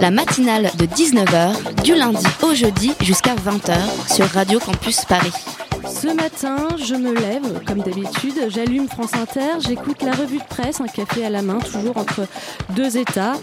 [0.00, 5.32] La matinale de 19h, du lundi au jeudi jusqu'à 20h sur Radio Campus Paris.
[5.88, 10.80] Ce matin, je me lève, comme d'habitude, j'allume France Inter, j'écoute la revue de presse,
[10.80, 12.26] un café à la main, toujours entre
[12.70, 13.34] deux états,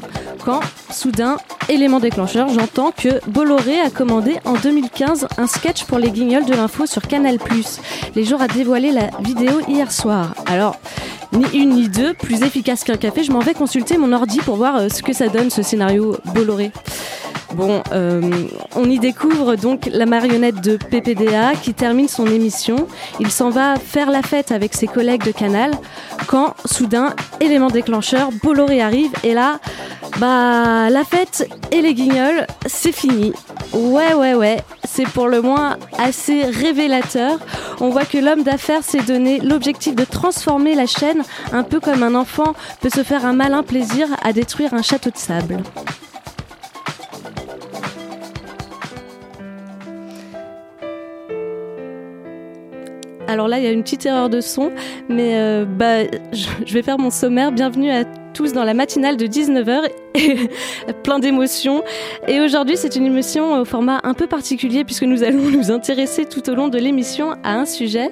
[0.46, 1.38] quand, soudain,
[1.68, 6.54] élément déclencheur, j'entends que Bolloré a commandé en 2015 un sketch pour les guignols de
[6.54, 7.38] l'info sur Canal+.
[8.16, 10.34] Les jours a dévoilé la vidéo hier soir.
[10.46, 10.78] Alors,
[11.34, 14.56] ni une ni deux, plus efficace qu'un café, je m'en vais consulter mon ordi pour
[14.56, 16.72] voir euh, ce que ça donne ce scénario Bolloré.
[17.56, 18.22] Bon, euh,
[18.76, 22.88] on y découvre donc la marionnette de PPDA qui termine son émission.
[23.22, 25.72] Il s'en va faire la fête avec ses collègues de Canal
[26.28, 29.60] quand, soudain, élément déclencheur, Bolloré arrive et là,
[30.18, 33.32] bah, la fête et les guignols, c'est fini.
[33.72, 37.40] Ouais, ouais, ouais, c'est pour le moins assez révélateur.
[37.80, 41.22] On voit que l'homme d'affaires s'est donné l'objectif de transformer la chaîne
[41.54, 45.10] un peu comme un enfant peut se faire un malin plaisir à détruire un château
[45.10, 45.64] de sable.
[53.28, 54.72] Alors là, il y a une petite erreur de son,
[55.10, 57.52] mais euh, bah, je, vais faire mon sommaire.
[57.52, 60.50] Bienvenue à tous dans la matinale de 19h, et
[61.04, 61.84] plein d'émotions.
[62.28, 66.26] Et aujourd'hui, c'est une émission au format un peu particulier puisque nous allons nous intéresser
[66.26, 68.12] tout au long de l'émission à un sujet.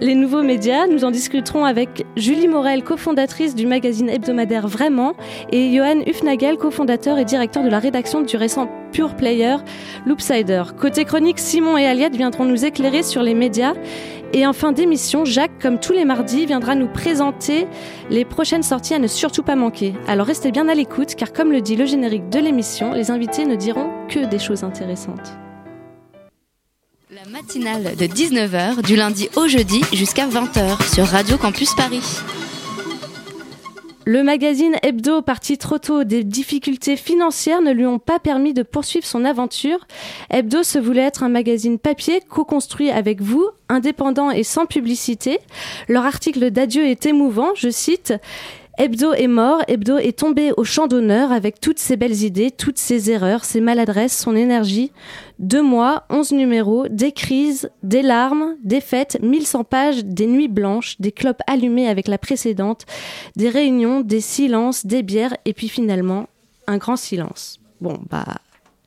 [0.00, 5.14] Les nouveaux médias, nous en discuterons avec Julie Morel, cofondatrice du magazine hebdomadaire Vraiment,
[5.50, 9.56] et Johan Hufnagel, cofondateur et directeur de la rédaction du récent Pure Player,
[10.06, 10.62] Loopsider.
[10.78, 13.74] Côté chronique, Simon et Aliette viendront nous éclairer sur les médias.
[14.32, 17.66] Et en fin d'émission, Jacques, comme tous les mardis, viendra nous présenter
[18.08, 19.94] les prochaines sorties à ne surtout pas manquer.
[20.06, 23.46] Alors restez bien à l'écoute, car comme le dit le générique de l'émission, les invités
[23.46, 25.38] ne diront que des choses intéressantes.
[27.24, 32.02] La matinale de 19h, du lundi au jeudi jusqu'à 20h sur Radio Campus Paris.
[34.04, 38.62] Le magazine Hebdo, parti trop tôt des difficultés financières, ne lui ont pas permis de
[38.62, 39.88] poursuivre son aventure.
[40.30, 45.40] Hebdo se voulait être un magazine papier co-construit avec vous, indépendant et sans publicité.
[45.88, 48.14] Leur article d'adieu est émouvant, je cite.
[48.78, 52.78] Hebdo est mort, Hebdo est tombé au champ d'honneur avec toutes ses belles idées, toutes
[52.78, 54.92] ses erreurs, ses maladresses, son énergie.
[55.38, 60.96] Deux mois, onze numéros, des crises, des larmes, des fêtes, 1100 pages, des nuits blanches,
[61.00, 62.86] des clopes allumées avec la précédente,
[63.36, 66.28] des réunions, des silences, des bières, et puis finalement,
[66.66, 67.60] un grand silence.
[67.80, 68.24] Bon, bah,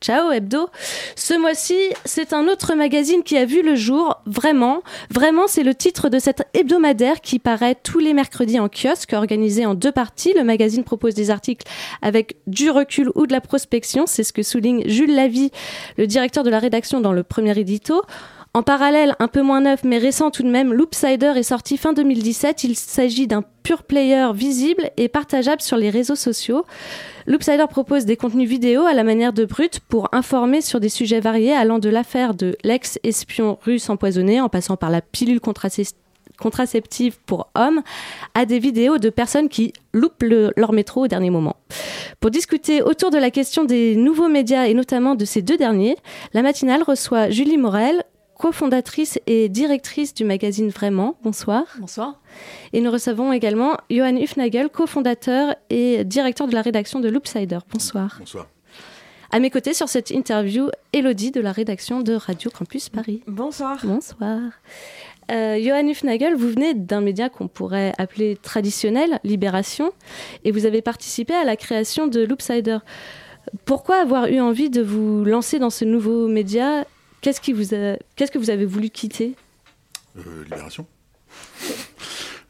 [0.02, 0.68] Ciao Hebdo.
[1.16, 1.76] Ce mois-ci,
[2.06, 4.82] c'est un autre magazine qui a vu le jour, vraiment.
[5.12, 9.64] Vraiment, c'est le titre de cet hebdomadaire qui paraît tous les mercredis en kiosque, organisé
[9.68, 10.34] en deux parties.
[10.34, 11.68] Le magazine propose des articles
[12.02, 14.08] avec du recul ou de la prospection.
[14.08, 15.52] C'est ce que souligne Jules Lavie,
[15.98, 18.02] le directeur de la rédaction dans le premier édito.
[18.54, 21.94] En parallèle, un peu moins neuf mais récent tout de même, Loopsider est sorti fin
[21.94, 22.66] 2017.
[22.66, 26.66] Il s'agit d'un pur player visible et partageable sur les réseaux sociaux.
[27.28, 31.22] Loopsider propose des contenus vidéo à la manière de Brut pour informer sur des sujets
[31.22, 35.40] variés allant de l'affaire de l'ex-espion russe empoisonné en passant par la pilule
[36.38, 37.82] contraceptive pour hommes
[38.34, 41.56] à des vidéos de personnes qui loupent le- leur métro au dernier moment.
[42.20, 45.96] Pour discuter autour de la question des nouveaux médias et notamment de ces deux derniers,
[46.34, 48.04] la matinale reçoit Julie Morel,
[48.42, 51.16] cofondatrice et directrice du magazine Vraiment.
[51.22, 51.64] Bonsoir.
[51.80, 52.20] Bonsoir.
[52.74, 57.60] Et nous recevons également Johan Hufnagel, cofondateur et directeur de la rédaction de Loopsider.
[57.72, 58.16] Bonsoir.
[58.18, 58.48] Bonsoir.
[59.30, 63.22] À mes côtés sur cette interview, Elodie de la rédaction de Radio Campus Paris.
[63.28, 63.78] Bonsoir.
[63.84, 64.40] Bonsoir.
[65.32, 69.92] Euh, Johan Hufnagel, vous venez d'un média qu'on pourrait appeler traditionnel, Libération,
[70.46, 72.80] et vous avez participé à la création de Loopsider.
[73.66, 76.86] Pourquoi avoir eu envie de vous lancer dans ce nouveau média
[77.22, 79.36] Qu'est-ce qui vous a- qu'est-ce que vous avez voulu quitter?
[80.18, 80.86] Euh, Libération.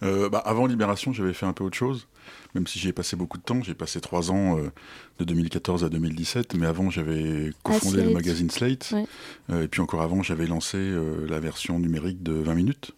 [0.03, 2.07] Euh, bah, avant Libération, j'avais fait un peu autre chose,
[2.56, 3.62] même si j'y ai passé beaucoup de temps.
[3.62, 4.71] J'ai passé trois ans euh,
[5.19, 8.89] de 2014 à 2017, mais avant, j'avais cofondé le magazine Slate.
[8.94, 9.06] Ouais.
[9.51, 12.91] Euh, et puis encore avant, j'avais lancé euh, la version numérique de 20 minutes,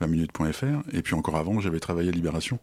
[0.00, 0.80] 20minutes.fr.
[0.94, 2.58] Et puis encore avant, j'avais travaillé à Libération.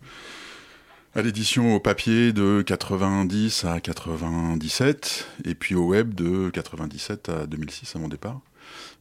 [1.16, 7.48] À l'édition au papier de 90 à 97, et puis au web de 97 à
[7.48, 8.42] 2006 à mon départ.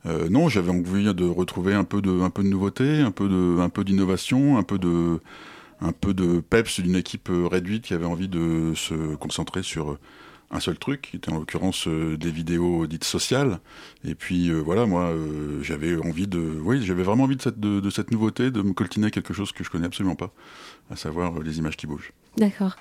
[0.06, 3.29] Euh, non, j'avais envie de retrouver un peu de, un peu de nouveauté, un peu
[3.29, 5.20] de, un peu d'innovation, un peu de,
[5.81, 9.99] un peu de peps d'une équipe euh, réduite qui avait envie de se concentrer sur
[10.50, 13.58] un seul truc, qui était en l'occurrence des vidéos dites sociales.
[14.04, 15.12] Et puis voilà, moi,
[15.62, 19.10] j'avais envie de, oui, j'avais vraiment envie de cette, de, cette nouveauté, de me coltiner
[19.10, 20.31] quelque chose que je connais absolument pas,
[20.90, 22.12] à savoir les images qui bougent.
[22.37, 22.76] D'accord.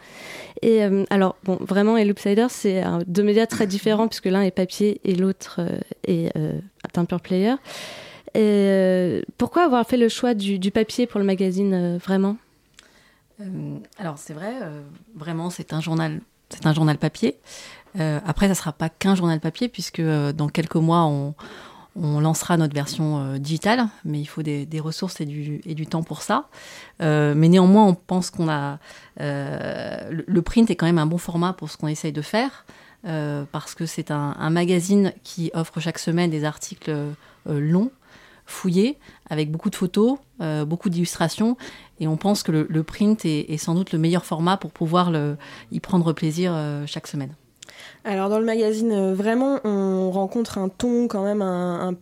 [0.62, 5.02] Et alors, bon, vraiment, et Loopsider, c'est deux médias très différents, puisque l'un est papier
[5.04, 5.62] et l'autre
[6.08, 6.32] est
[6.96, 7.56] un pure player.
[8.36, 12.38] Et, pourquoi avoir fait le choix du, du papier pour le magazine, vraiment?
[13.42, 14.82] Euh, alors c'est vrai, euh,
[15.14, 17.38] vraiment c'est un journal, c'est un journal papier.
[18.00, 21.34] Euh, après, ça sera pas qu'un journal papier puisque dans quelques mois on,
[21.96, 26.50] lancera notre version digitale, mais il faut des, ressources et du, temps pour ça.
[27.00, 28.80] mais néanmoins, on pense qu'on a
[29.18, 32.66] le, print est quand même un bon format pour ce qu'on essaye de faire.
[33.04, 36.94] parce que c'est un, magazine qui offre chaque semaine des articles
[37.46, 37.92] longs,
[38.46, 38.98] fouillé,
[39.30, 41.58] avec beaucoup de photos, euh, beaucoup d'illustrations.
[42.00, 45.12] Et on pense que le, print est, sans doute le meilleur format pour pouvoir
[45.72, 47.34] y prendre plaisir euh, chaque semaine.
[48.04, 51.96] Alors dans le magazine, euh, vraiment, on rencontre un ton quand même un,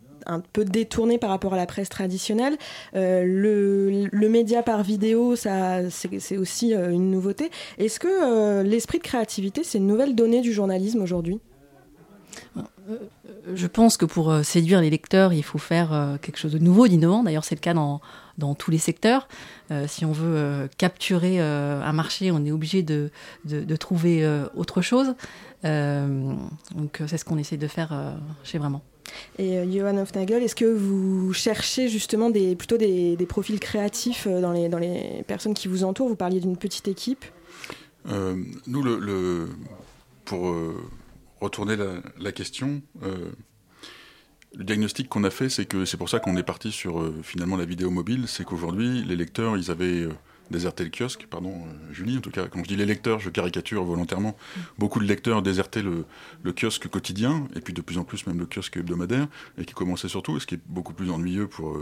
[0.54, 2.58] peu détourné par rapport à la presse traditionnelle.
[2.94, 7.52] le, média par vidéo, ça, c'est aussi une nouveauté.
[7.78, 11.40] Est-ce que l'esprit de créativité, c'est une nouvelle donnée du journalisme aujourd'hui?
[13.54, 16.60] Je pense que pour euh, séduire les lecteurs, il faut faire euh, quelque chose de
[16.60, 17.24] nouveau, d'innovant.
[17.24, 18.02] D'ailleurs, c'est le cas dans,
[18.38, 19.28] dans tous les secteurs.
[19.72, 23.10] Euh, si on veut capturer un marché, on est obligé de,
[23.46, 25.16] de, trouver autre chose.
[25.64, 28.82] donc, c'est ce qu'on essaie de faire chez Vraiment.
[29.38, 34.52] Et Johan Hofnagel, est-ce que vous cherchez justement des, plutôt des, des, profils créatifs dans
[34.52, 36.10] les, dans les personnes qui vous entourent?
[36.10, 37.26] Vous parliez d'une petite équipe.
[38.06, 39.50] nous, le, le
[40.26, 40.56] pour
[41.44, 41.76] retourner
[42.18, 43.32] la, question, euh,
[44.56, 47.20] le diagnostic qu'on a fait, c'est que c'est pour ça qu'on est parti sur euh,
[47.22, 50.14] finalement la vidéo mobile, c'est qu'aujourd'hui, les lecteurs, ils avaient euh,
[50.52, 53.84] déserté le kiosque, pardon Julie, en tout cas, quand je dis les lecteurs, je caricature
[53.84, 54.38] volontairement,
[54.78, 56.06] beaucoup de lecteurs désertaient le,
[56.44, 59.74] le, kiosque quotidien, et puis de plus en plus même le kiosque hebdomadaire, et qui
[59.74, 61.78] commençait surtout, ce qui est beaucoup plus ennuyeux pour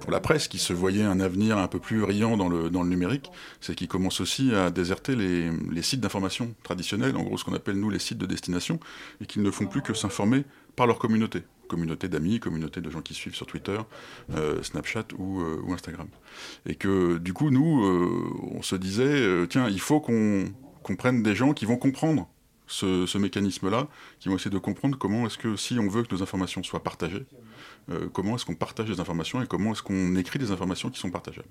[0.00, 3.30] pour la presse qui se voyait un avenir un peu plus riant dans le, numérique,
[3.60, 7.76] c'est qu'ils commencent aussi à déserter les, sites d'information traditionnels, en gros ce qu'on appelle
[7.76, 8.80] nous les sites de destination,
[9.20, 10.44] et qu'ils ne font plus que s'informer
[10.74, 13.78] par leur communauté, communauté d'amis, communauté de gens qui suivent sur Twitter,
[14.34, 16.08] euh, Snapchat ou, euh, ou, Instagram.
[16.66, 17.84] Et que du coup nous,
[18.52, 20.46] on se disait, tiens, il faut qu'on
[20.84, 22.28] qu prenne des gens qui vont comprendre
[22.70, 23.88] ce, ce mécanisme-là,
[24.20, 26.82] qui vont essayer de comprendre comment est-ce que si on veut que nos informations soient
[26.82, 27.26] partagées,
[27.90, 31.00] euh, comment est-ce qu'on partage les informations et comment est-ce qu'on écrit des informations qui
[31.00, 31.48] sont partageables.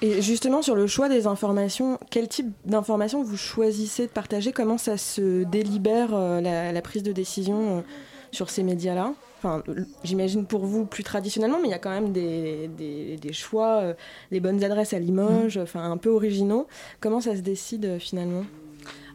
[0.00, 4.52] Et justement, sur le choix des informations, quel type d'informations vous choisissez de partager?
[4.52, 7.80] Comment ça se délibère euh, la, prise de décision euh,
[8.30, 9.14] sur ces médias-là?
[9.38, 9.62] Enfin,
[10.04, 13.92] j'imagine pour vous plus traditionnellement, mais il y a quand même des, des, choix,
[14.30, 16.66] des bonnes adresses à Limoges, enfin un peu originaux.
[17.00, 18.44] Comment ça se décide finalement?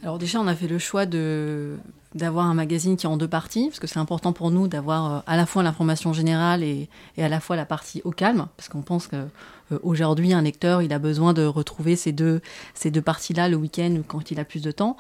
[0.04, 3.68] Alors déjà, on a fait le choix d'avoir un magazine qui est en deux parties,
[3.68, 7.24] parce que c'est important pour nous d'avoir euh, à la fois l'information générale et, et,
[7.24, 9.18] à la fois la partie au calme, parce qu'on pense que
[9.72, 12.42] euh, un lecteur il a besoin de retrouver ces deux
[13.04, 14.98] parties-là le week-end ou quand il a plus de temps.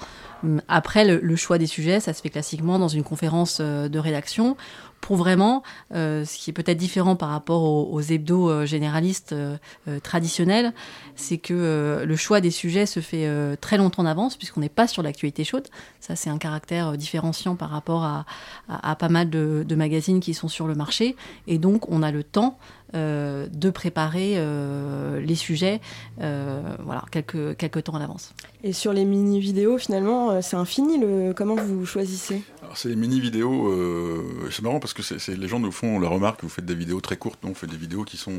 [0.67, 3.99] Après le, le, choix des sujets, ça se fait classiquement dans une conférence euh, de
[3.99, 4.57] rédaction
[5.01, 5.63] pour vraiment,
[5.93, 9.57] euh, ce qui est peut-être différent par rapport aux, aux hebdos euh, généralistes euh,
[10.03, 10.73] traditionnels,
[11.15, 14.87] c'est que le choix des sujets se fait très longtemps en avance, puisqu'on n'est pas
[14.87, 15.67] sur l'actualité chaude.
[15.99, 20.67] Ça, c'est un caractère différenciant par rapport à, pas mal de, magazines qui sont sur
[20.67, 21.15] le marché.
[21.47, 22.57] Et donc, on a le temps
[22.95, 25.79] euh, de préparer euh, les sujets
[26.17, 28.33] voilà, quelques, quelques temps en avance.
[28.63, 31.33] Et sur les mini-vidéos, finalement, c'est infini le...
[31.33, 32.41] comment vous choisissez?
[32.75, 36.43] C'est les mini-vidéos, euh, c'est marrant parce que c'est, les gens nous font la remarque,
[36.43, 38.33] vous faites des vidéos très courtes, nous on fait des vidéos qui sont,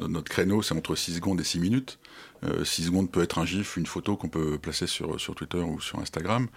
[0.00, 1.98] euh, notre créneau c'est entre 6 secondes et 6 minutes.
[2.44, 5.58] Euh, 6 secondes peut être un gif, une photo qu'on peut placer sur, sur Twitter
[5.58, 6.48] ou sur Instagram.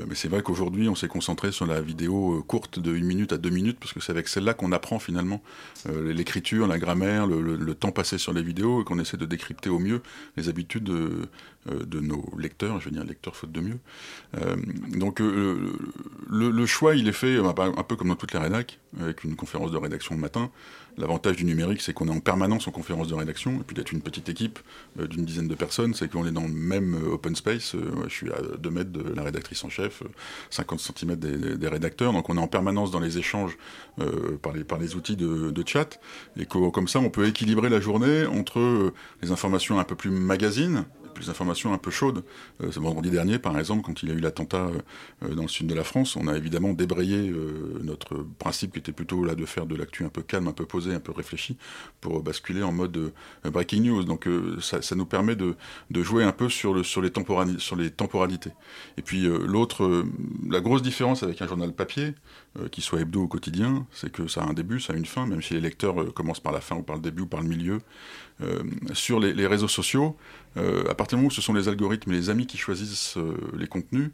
[0.00, 3.00] Euh, mais c'est vrai qu'aujourd'hui on s'est concentré sur la vidéo euh, courte de 1
[3.00, 5.42] minute à 2 minutes parce que c'est avec celle-là qu'on apprend finalement
[5.88, 9.70] euh, l'écriture, la grammaire, le, temps passé sur les vidéos et qu'on essaie de décrypter
[9.70, 10.02] au mieux
[10.36, 13.78] les habitudes de, nos lecteurs, je veux dire lecteurs faute de mieux.
[14.88, 19.36] donc le, choix, il est fait un peu comme dans toutes les rédacs, avec une
[19.36, 20.50] conférence de rédaction le matin.
[20.96, 23.92] L'avantage du numérique, c'est qu'on est en permanence en conférence de rédaction, et puis d'être
[23.92, 24.58] une petite équipe
[24.98, 27.74] euh, d'une dizaine de personnes, c'est qu'on est dans le même euh, open space.
[27.74, 30.02] Euh, je suis à 2 mètres de la rédactrice en chef,
[30.50, 33.56] 50 cm des, rédacteurs, donc on est en permanence dans les échanges
[34.42, 36.00] par, les, outils de, de chat,
[36.36, 38.92] et comme ça, on peut équilibrer la journée entre
[39.22, 42.24] les informations un peu plus magazines, plus d'informations un peu chaudes.
[42.62, 44.70] Euh, vendredi dernier, par exemple, quand il y a eu l'attentat
[45.22, 47.32] euh, dans le sud de la France, on a évidemment débrayé
[47.82, 50.64] notre principe qui était plutôt là de faire de l'actu un peu calme, un peu
[50.64, 51.56] posé, un peu réfléchi,
[52.00, 53.12] pour basculer en mode
[53.44, 54.04] breaking news.
[54.04, 54.28] Donc
[54.60, 55.56] ça, nous permet de,
[55.90, 58.50] de, jouer un peu sur, le, sur les temporalités.
[58.96, 60.04] Et puis l'autre,
[60.48, 62.14] la grosse différence avec un journal papier,
[62.72, 65.24] qui soit hebdo ou quotidien, c'est que ça a un début, ça a une fin,
[65.24, 67.48] même si les lecteurs commencent par la fin ou par le début ou par le
[67.48, 67.80] milieu.
[68.42, 68.62] Euh,
[68.94, 70.16] sur les, réseaux sociaux,
[70.56, 73.18] euh, à partir du moment où ce sont les algorithmes et les amis qui choisissent
[73.18, 74.10] euh, les contenus,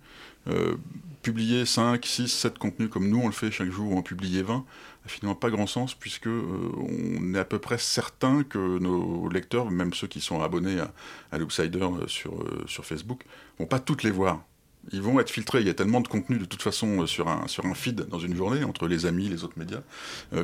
[1.22, 4.42] publier 5, 6, 7 contenus comme nous on le fait chaque jour, ou en publier
[4.42, 4.64] 20, n'a
[5.06, 9.92] finalement pas grand sens puisque on est à peu près certain que nos lecteurs, même
[9.92, 10.92] ceux qui sont abonnés à,
[11.32, 13.24] à l'Outsider sur, sur Facebook,
[13.58, 14.44] vont pas toutes les voir
[14.92, 15.60] ils vont être filtrés.
[15.60, 18.18] Il y a tellement de contenu de toute façon sur un, sur un feed dans
[18.18, 19.82] une journée, entre les amis, les autres médias,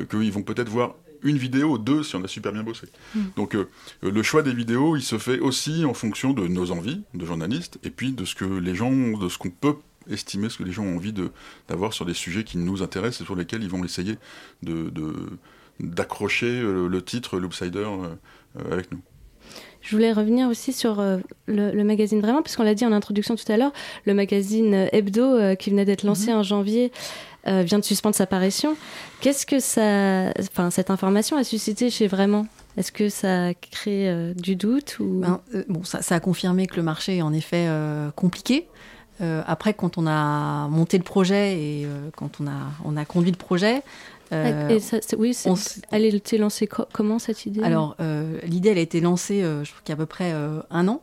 [0.09, 2.87] qu'ils vont peut-être voir une vidéo, deux si on a super bien bossé.
[3.15, 3.21] Hmm.
[3.35, 3.69] Donc euh,
[4.01, 7.79] le choix des vidéos, il se fait aussi en fonction de nos envies de journalistes
[7.83, 9.75] et puis de ce que les gens, de ce qu'on peut
[10.09, 11.13] estimer, ce que les gens ont envie
[11.69, 14.17] d'avoir sur des sujets qui nous intéressent et sur lesquels ils vont essayer
[14.61, 14.91] de,
[15.79, 18.15] d'accrocher euh, le titre Loopsider euh,
[18.71, 19.01] avec nous.
[19.81, 21.03] Je voulais revenir aussi sur
[21.47, 23.73] le, magazine Vraiment, puisqu'on l'a dit en introduction tout à l'heure,
[24.05, 26.37] le magazine Hebdo qui venait d'être lancé mhm.
[26.37, 26.91] en janvier
[27.45, 28.77] euh, vient de suspendre sa parution.
[29.19, 32.47] Qu'est-ce que ça, enfin, cette information a suscité chez Vraiment?
[32.77, 35.19] Est-ce que ça a créé euh, du doute ou...
[35.19, 37.67] Ben, euh, bon, ça, a confirmé que le marché est en effet
[38.15, 38.67] compliqué.
[39.19, 43.37] après, quand on a monté le projet et quand on a, on a conduit le
[43.37, 43.83] projet,
[44.33, 45.37] et oui,
[45.91, 47.95] elle a été lancée comment cette idée Alors,
[48.43, 51.01] l'idée, elle a été lancée, je crois qu'il y a à peu près un an.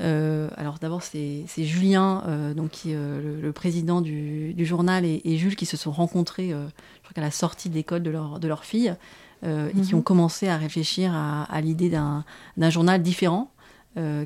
[0.00, 5.56] Euh, alors d'abord c'est Julien, euh, donc qui, euh, le, président du, journal, et, Jules
[5.56, 8.64] qui se sont rencontrés, je crois qu'à la sortie de l'école de leur, de leur
[8.64, 8.94] fille,
[9.42, 9.98] et qui mhm.
[9.98, 13.50] ont commencé à réfléchir à, l'idée d'un journal différent,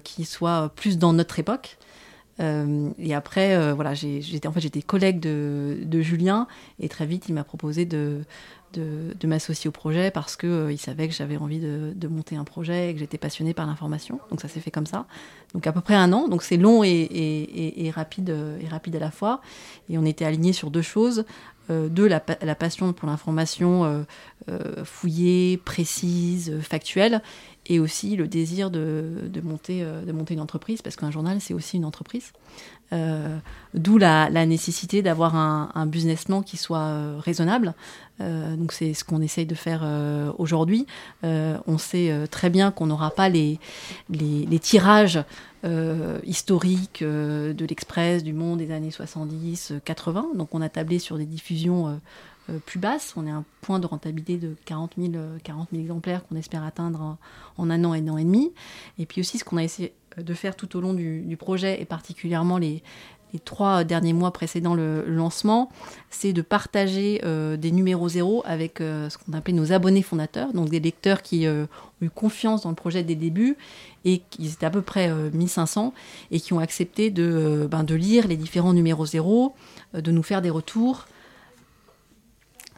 [0.03, 1.79] qui soit plus dans notre époque.
[2.39, 6.47] Et après, voilà, j'étais en fait j'étais collègue de, Julien
[6.81, 8.25] et très vite il m'a proposé de,
[9.25, 12.91] m'associer au projet parce qu'il euh, il savait que j'avais envie de, monter un projet
[12.91, 14.21] et que j'étais passionnée par l'information.
[14.31, 15.07] Donc ça s'est fait comme ça.
[15.55, 16.29] Donc à peu près un an.
[16.29, 19.41] Donc c'est long et, rapide, euh, et rapide à la fois.
[19.89, 21.25] Et on était alignés sur deux choses.
[21.71, 24.05] Euh, deux, la, passion pour l'information
[24.85, 27.23] fouillée, précise, factuelle,
[27.67, 31.77] et aussi le désir de, monter, de monter une entreprise, parce qu'un journal, c'est aussi
[31.77, 32.33] une entreprise.
[32.95, 33.39] Euh,
[33.73, 35.89] d'où la, nécessité d'avoir un,
[36.27, 37.75] plan qui soit euh, raisonnable.
[38.21, 39.85] Euh, donc c'est ce qu'on essaye de faire
[40.39, 40.87] aujourd'hui.
[41.23, 43.59] on sait très bien qu'on n'aura pas les,
[44.11, 45.23] les, tirages
[46.25, 50.29] historiques de l'Express, du Monde des années 70, 80.
[50.37, 51.99] Donc on a tablé sur des diffusions
[52.67, 53.15] plus basses.
[53.17, 57.17] On est à un point de rentabilité de 40 000, 40 exemplaires qu'on espère atteindre
[57.57, 58.53] en, un an et un an et demi.
[58.99, 61.85] Et puis aussi, ce qu'on a essayé de faire tout au long du, projet, et
[61.85, 62.83] particulièrement les,
[63.45, 65.71] trois derniers mois précédant le, lancement,
[66.11, 70.53] c'est de partager euh, des numéros zéro avec euh, ce qu'on appelle nos abonnés fondateurs,
[70.53, 71.65] donc des lecteurs qui euh,
[72.01, 73.57] ont eu confiance dans le projet dès le début
[74.05, 75.95] et qui étaient à peu près 1500
[76.31, 79.55] et qui ont accepté de, ben, de lire les différents numéros zéro,
[79.95, 81.07] de nous faire des retours.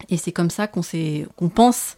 [0.08, 1.96] Et c'est comme ça qu'on pense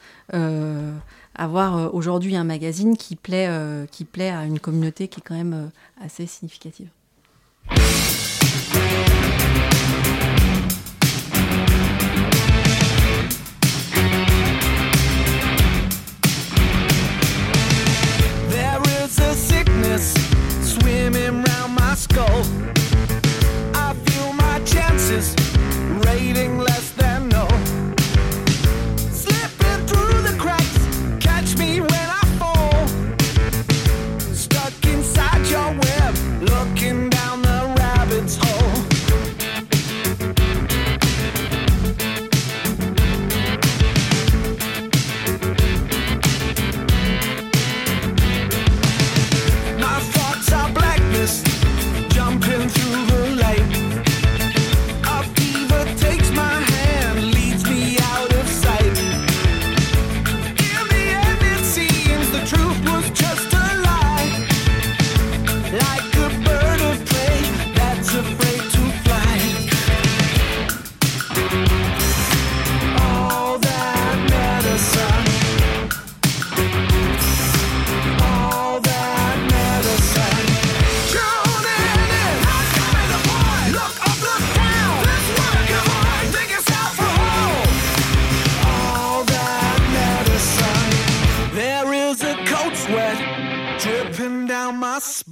[1.39, 5.23] avoir euh, aujourd'hui un magazine qui plaît, euh, qui plaît à une communauté qui est
[5.23, 6.89] quand même euh, assez significative.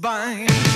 [0.06, 0.75] Vine.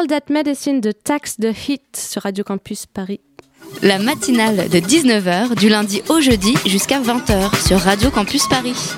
[0.00, 3.20] All That Medicine de Tax the Hit sur Radio Campus Paris.
[3.82, 8.94] La matinale de 19h du lundi au jeudi jusqu'à 20h sur Radio Campus Paris.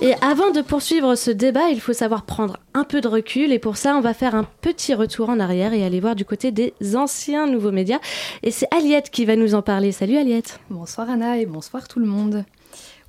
[0.00, 3.52] Et avant de poursuivre ce débat, il faut savoir prendre un peu de recul.
[3.52, 6.24] Et pour ça, on va faire un petit retour en arrière et aller voir du
[6.24, 8.00] côté des anciens nouveaux médias.
[8.42, 9.92] Et c'est Aliette qui va nous en parler.
[9.92, 10.58] Salut Aliette.
[10.70, 12.46] Bonsoir Anna et bonsoir tout le monde.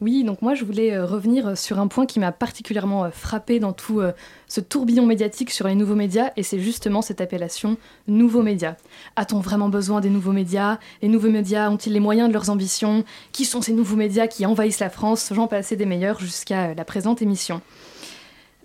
[0.03, 3.60] Oui, donc moi je voulais euh, revenir sur un point qui m'a particulièrement euh, frappé
[3.62, 4.12] dans tout euh,
[4.50, 7.77] ce tourbillon médiatique sur les nouveaux médias, et c'est justement cette appellation
[8.10, 8.75] nouveaux médias.
[9.15, 10.77] A-t-on vraiment besoin des nouveaux médias?
[11.01, 13.05] Les nouveaux médias ont-ils les moyens de leurs ambitions?
[13.31, 15.31] Qui sont ces nouveaux médias qui envahissent la France?
[15.33, 17.62] J'en passais des meilleurs jusqu'à euh, la présente émission.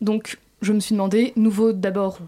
[0.00, 2.18] Donc je me suis demandé, nouveau d'abord,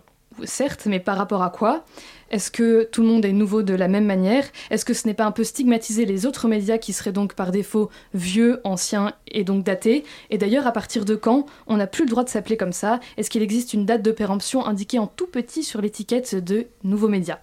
[0.44, 1.84] certes, mais par rapport à quoi?
[2.30, 4.44] Est-ce que tout le monde est nouveau de la même manière?
[4.70, 7.50] Est-ce que ce n'est pas un peu stigmatiser les autres médias qui seraient donc par
[7.50, 10.04] défaut vieux, anciens et donc datés?
[10.30, 13.00] Et d'ailleurs, à partir de quand on n'a plus le droit de s'appeler comme ça?
[13.16, 17.08] Est-ce qu'il existe une date de péremption indiquée en tout petit sur l'étiquette de nouveaux
[17.08, 17.38] médias?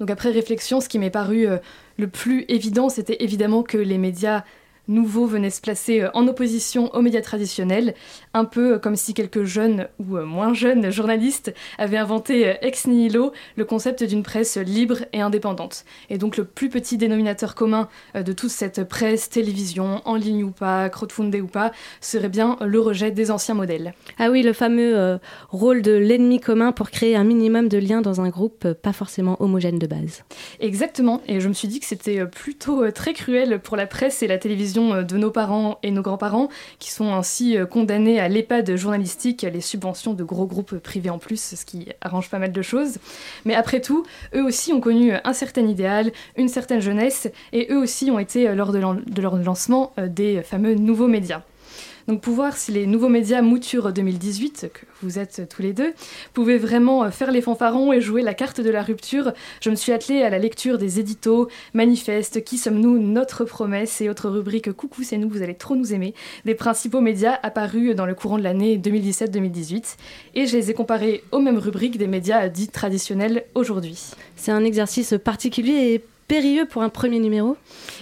[0.00, 1.58] Donc après réflexion, ce qui m'est paru euh,
[1.98, 4.44] le plus évident, c'était évidemment que les médias
[4.88, 7.94] nouveaux venaient se placer euh, en opposition aux médias traditionnels,
[8.34, 12.86] un peu comme si quelques jeunes ou euh, moins jeunes journalistes avaient inventé euh, ex
[12.86, 15.84] nihilo le concept d'une presse libre et indépendante.
[16.10, 20.44] Et donc le plus petit dénominateur commun euh, de toute cette presse, télévision, en ligne
[20.44, 23.94] ou pas, crowdfundée ou pas, serait bien le rejet des anciens modèles.
[24.18, 25.18] Ah oui, le fameux euh,
[25.50, 29.40] rôle de l'ennemi commun pour créer un minimum de liens dans un groupe pas forcément
[29.40, 30.24] homogène de base.
[30.60, 34.26] Exactement, et je me suis dit que c'était plutôt très cruel pour la presse et
[34.26, 39.42] la télévision de nos parents et nos grands-parents, qui sont ainsi condamnés à l'EHPAD journalistique,
[39.42, 42.98] les subventions de gros groupes privés en plus, ce qui arrange pas mal de choses.
[43.44, 47.78] Mais après tout, eux aussi ont connu un certain idéal, une certaine jeunesse, et eux
[47.78, 51.42] aussi ont été, euh, lors de leur lancement, euh, des fameux nouveaux médias.
[52.06, 55.94] Donc pour voir si les nouveaux médias Mouture 2018, que vous êtes tous les deux,
[56.34, 59.74] pouvaient vraiment euh, faire les fanfarons et jouer la carte de la rupture, je me
[59.74, 64.72] suis attelée à la lecture des éditos, manifestes, qui sommes-nous, notre promesse et autres rubriques
[64.72, 66.14] Coucou c'est nous, vous allez trop nous aimer,
[66.44, 69.96] des principaux médias apparus dans le courant de l'année 2017-2018.
[70.34, 73.98] Et je les ai comparés aux mêmes rubriques des médias dits traditionnels aujourd'hui.
[74.36, 77.56] C'est un exercice particulier et périlleux pour un premier numéro.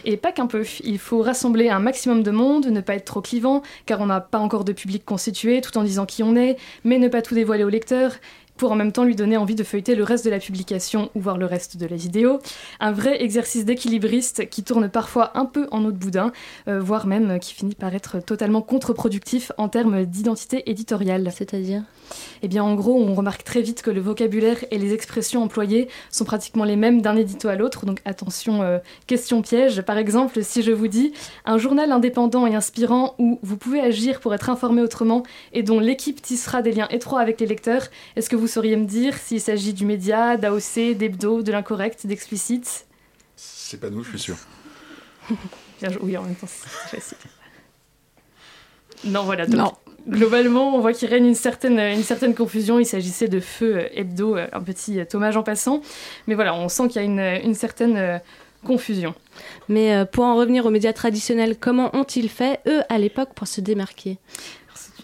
[0.05, 0.65] Et pas qu'un peu.
[0.85, 4.21] Il faut rassembler un maximum de monde, ne pas être trop clivant, car on n'a
[4.21, 7.35] pas encore de public constitué, tout en disant qui on est, mais ne pas tout
[7.35, 8.13] dévoiler au lecteur,
[8.57, 11.21] pour en même temps lui donner envie de feuilleter le reste de la publication ou
[11.21, 12.39] voir le reste de la vidéo.
[12.81, 16.33] Un vrai exercice d'équilibriste qui tourne parfois un peu en eau de boudin,
[16.69, 21.31] euh, voire même qui finit par être totalement contre-productif en termes d'identité éditoriale.
[21.35, 21.83] C'est-à-dire?
[22.43, 25.89] Eh bien, en gros, on remarque très vite que le vocabulaire et les expressions employées
[26.11, 27.87] sont pratiquement les mêmes d'un édito à l'autre.
[27.87, 29.83] Donc, attention, euh, question piège.
[29.83, 31.13] Par exemple, si je vous dis
[31.45, 35.81] un journal indépendant et inspirant où vous pouvez agir pour être informé autrement et dont
[35.81, 37.87] l'équipe tissera des liens étroits avec les lecteurs,
[38.17, 42.87] est-ce que vous sauriez me dire s'il s'agit du média, d'AOC, d'hebdo, de l'incorrect, d'explicite?
[43.37, 44.37] C'est pas nous, je suis sûr.
[45.81, 46.01] Bien joué.
[46.03, 47.19] Oui, en même temps, c'est facile.
[49.05, 49.47] Non, voilà.
[49.47, 49.75] Donc,
[50.09, 52.79] Globalement, on voit qu'il règne une certaine, une certaine confusion.
[52.79, 55.81] Il s'agissait de Feu euh, Hebdo, euh, un petit euh, hommage en passant.
[56.27, 58.21] Mais voilà, on sent qu'il y a une, une certaine
[58.65, 59.15] confusion.
[59.69, 63.61] Mais pour en revenir aux médias traditionnels, comment ont-ils fait, eux, à l'époque, pour se
[63.61, 64.19] démarquer?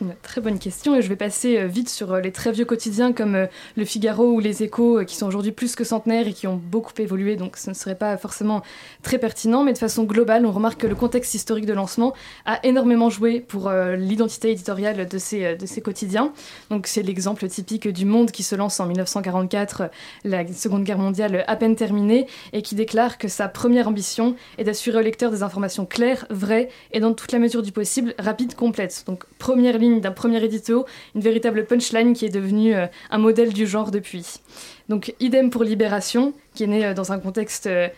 [0.01, 2.65] Une très bonne question et je vais passer euh, vite sur euh, les très vieux
[2.65, 6.33] quotidiens comme euh, Le Figaro ou Les Échos qui sont aujourd'hui plus que centenaires et
[6.33, 8.63] qui ont beaucoup évolué donc ce ne serait pas forcément
[9.03, 12.15] très pertinent mais de façon globale on remarque que le contexte historique de lancement
[12.47, 16.33] a énormément joué pour l'identité éditoriale de ces, de ces quotidiens.
[16.71, 19.89] Donc c'est l'exemple typique du Monde qui se lance en 1944, euh,
[20.25, 24.65] la Seconde Guerre mondiale à peine terminée et qui déclare que sa première ambition est
[24.65, 28.55] d'assurer au lecteur des informations claires, vraies et dans toute la mesure du possible rapides,
[28.55, 29.05] complètes.
[29.07, 33.53] Donc première ligne d'un premier édito, une véritable punchline qui est devenue euh, un modèle
[33.53, 34.41] du genre depuis.
[34.89, 37.89] Donc idem pour Libération, qui est né euh, dans un contexte euh,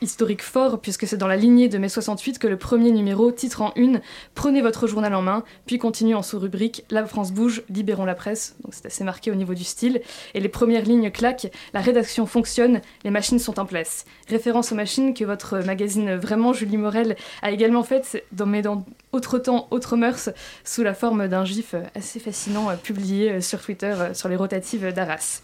[0.00, 3.62] historique fort, puisque c'est dans la lignée de mai 68 que le premier numéro titre
[3.62, 4.00] en une
[4.34, 8.56] Prenez votre journal en main, puis continue en sous-rubrique La France bouge, libérons la presse.
[8.62, 10.00] Donc c'est assez marqué au niveau du style.
[10.34, 14.04] Et les premières lignes claquent La rédaction fonctionne, les machines sont en place.
[14.28, 18.84] Référence aux machines que votre magazine Vraiment Julie Morel a également faite, dans, mais dans
[19.12, 20.30] autre temps, autre mœurs,
[20.64, 24.36] sous la forme d'un gif assez fascinant euh, publié euh, sur Twitter euh, sur les
[24.36, 25.42] rotatives d'Arras.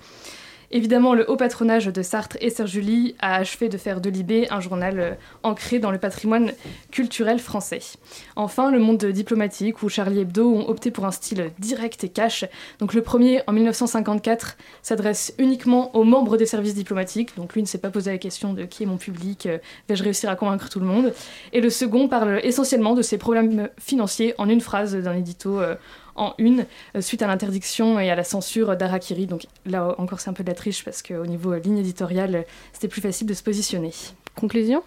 [0.77, 4.49] Évidemment, le haut patronage de Sartre et Serge Julie a achevé de faire de Libé
[4.51, 5.13] un journal euh,
[5.45, 6.51] ancré dans le patrimoine
[6.91, 7.79] culturel français.
[8.35, 12.45] Enfin, le monde diplomatique où Charlie Hebdo ont opté pour un style direct et cash.
[12.81, 17.37] Donc le premier, en 1954, s'adresse uniquement aux membres des services diplomatiques.
[17.37, 19.59] Donc lui ne s'est pas posé la question de qui est mon public, euh,
[19.89, 21.15] vais-je réussir à convaincre tout le monde?
[21.53, 25.77] Et le second parle essentiellement de ses problèmes financiers en une phrase d'un édito euh,
[26.17, 29.27] en une, euh, suite à l'interdiction et à la censure d'Arakiri.
[29.27, 32.35] Donc là encore, c'est un peu de la triche parce qu'au niveau euh, ligne éditoriale,
[32.37, 33.93] euh, c'était plus facile de se positionner.
[34.35, 34.83] Conclusion?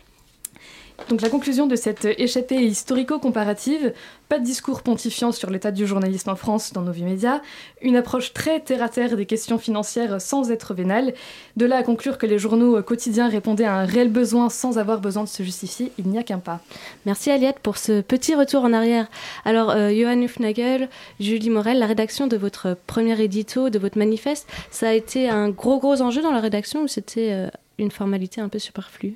[1.10, 3.94] Donc la conclusion de cette échappée historico-comparative,
[4.28, 7.42] pas de discours pontifiant sur l'état du journalisme en France dans nos vieux médias,
[7.82, 11.14] une approche très terre-à-terre des questions financières sans être vénale,
[11.56, 15.00] de là à conclure que les journaux quotidiens répondaient à un réel besoin sans avoir
[15.00, 16.60] besoin de se justifier, il n'y a qu'un pas.
[17.06, 19.08] Merci Aliette pour ce petit retour en arrière.
[19.46, 20.90] Alors, euh, Johan Hufnagel,
[21.22, 25.50] Julie Morel, la rédaction de votre premier édito, de votre manifeste, ça a été un
[25.50, 29.16] gros gros enjeu dans la rédaction ou c'était euh, une formalité un peu superflue?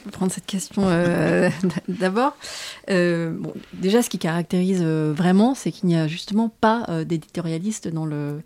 [0.00, 1.50] Je peux prendre cette question euh,
[1.88, 2.34] d'abord.
[2.88, 7.88] Euh, bon, déjà, ce qui caractérise euh, vraiment, c'est qu'il n'y a justement pas d'éditorialiste
[7.88, 8.42] dans le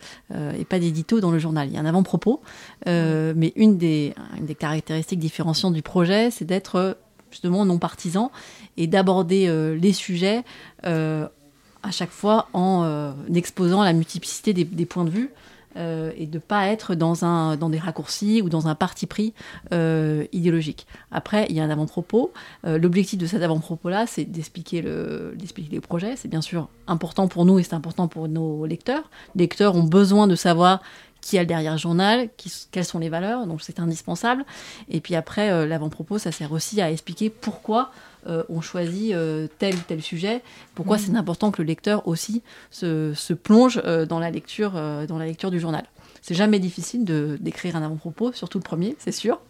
[0.58, 1.68] et pas d'édito dans le journal.
[1.68, 2.42] Il y a un avant-propos,
[2.86, 6.98] mais une des, une des caractéristiques différenciantes du projet, c'est d'être
[7.30, 8.32] justement non partisan
[8.76, 9.48] et d'aborder
[9.80, 10.42] les sujets
[10.82, 15.30] à chaque fois en exposant la multiplicité des, des points de vue
[15.76, 19.34] euh, et de pas être dans, un, dans des raccourcis ou dans un parti pris
[19.72, 20.86] euh, idéologique.
[21.10, 22.32] Après, il y a un avant-propos.
[22.66, 26.14] Euh, L'objectif de cet avant-propos-là, c'est d'expliquer le, d'expliquer le projet.
[26.16, 29.10] C'est bien sûr important pour nous et c'est important pour nos lecteurs.
[29.34, 30.80] Les lecteurs ont besoin de savoir
[31.20, 34.44] qui a le derrière journal, qui, quelles sont les valeurs, donc c'est indispensable.
[34.90, 37.90] Et puis après, l'avant-propos, ça sert aussi à expliquer pourquoi
[38.26, 40.42] euh, on choisit euh, tel ou tel sujet,
[40.74, 41.02] pourquoi Mhm.
[41.04, 45.18] c'est important que le lecteur aussi se, se plonge euh, dans, la lecture, euh, dans
[45.18, 45.84] la lecture du journal.
[46.22, 49.40] C'est jamais difficile de d'écrire un avant-propos, surtout le premier, c'est sûr.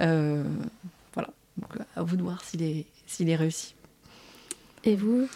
[0.00, 0.42] Euh,
[1.14, 3.74] voilà, donc à vous de voir s'il est, s'il est réussi.
[4.84, 5.28] Et vous?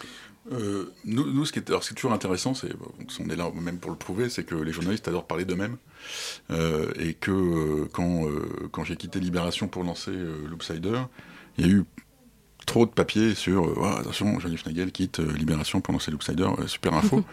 [0.50, 2.72] Euh, nous, nous, ce qui est, alors, ce qui est toujours intéressant, c'est,
[3.20, 5.76] on est là même pour le prouver, c'est que les journalistes adorent parler d'eux-mêmes.
[6.50, 11.00] Euh, et que euh, quand, euh, quand j'ai quitté Libération pour lancer euh, Loopsider,
[11.58, 11.84] il y a eu
[12.66, 16.66] trop de papiers sur euh, attention, Jean-Yves Nagel quitte euh, Libération pour lancer Loopsider, euh,
[16.66, 17.24] super info.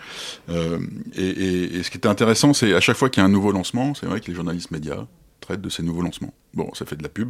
[0.50, 0.80] Euh,
[1.16, 3.32] et, et- et ce qui était intéressant, c'est à chaque fois qu'il y a un
[3.32, 5.06] nouveau lancement, c'est vrai que les journalistes médias
[5.42, 6.34] traitent de ces nouveaux lancements.
[6.54, 7.30] Bon, ça fait de la pub,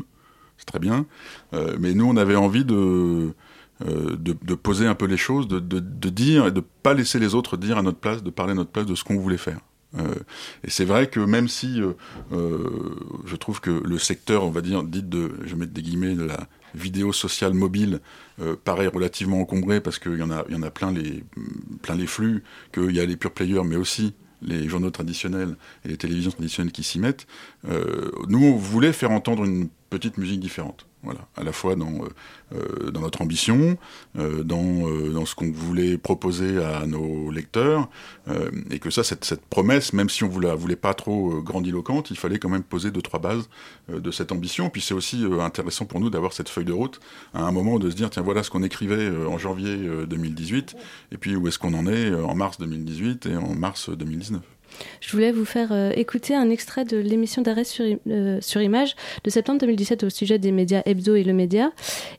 [0.58, 1.06] c'est très bien,
[1.80, 3.34] mais nous, on avait envie de,
[3.86, 7.20] de, de poser un peu les choses, de, de, de dire et de pas laisser
[7.20, 9.38] les autres dire à notre place, de parler à notre place de ce qu'on voulait
[9.38, 9.60] faire.
[9.98, 10.16] Euh,
[10.64, 11.94] et c'est vrai que même si euh,
[12.32, 16.16] euh, je trouve que le secteur, on va dire, dit de, je mettre des guillemets,
[16.16, 18.00] de la vidéo sociale mobile
[18.40, 21.24] euh, paraît relativement encombré parce qu'il y en a, il y en a plein les,
[21.82, 25.90] plein les flux, qu'il y a les pure players, mais aussi les journaux traditionnels et
[25.90, 27.28] les télévisions traditionnelles qui s'y mettent.
[27.66, 30.89] Nous, on voulait faire entendre une petite musique différente.
[31.02, 32.10] Voilà, à la fois dans, euh,
[32.54, 33.78] euh, dans notre ambition,
[34.18, 37.90] euh, dans, dans ce qu'on voulait proposer à nos lecteurs,
[38.70, 42.12] et que ça, cette, cette promesse, même si on ne la voulait pas trop grandiloquente,
[42.12, 43.50] il fallait quand même poser deux, trois bases
[43.88, 44.70] de cette ambition.
[44.70, 47.00] Puis c'est aussi intéressant pour nous d'avoir cette feuille de route
[47.34, 50.76] à un moment de se dire, tiens, voilà ce qu'on écrivait en janvier euh, 2018,
[51.12, 54.42] et puis où est-ce qu'on en est en mars 2018 et en mars 2019.
[55.02, 58.96] Je voulais vous faire euh, écouter un extrait de l'émission d'arrêt sur, euh, sur image
[59.24, 61.72] de septembre 2017 au sujet des médias hebdo et le média.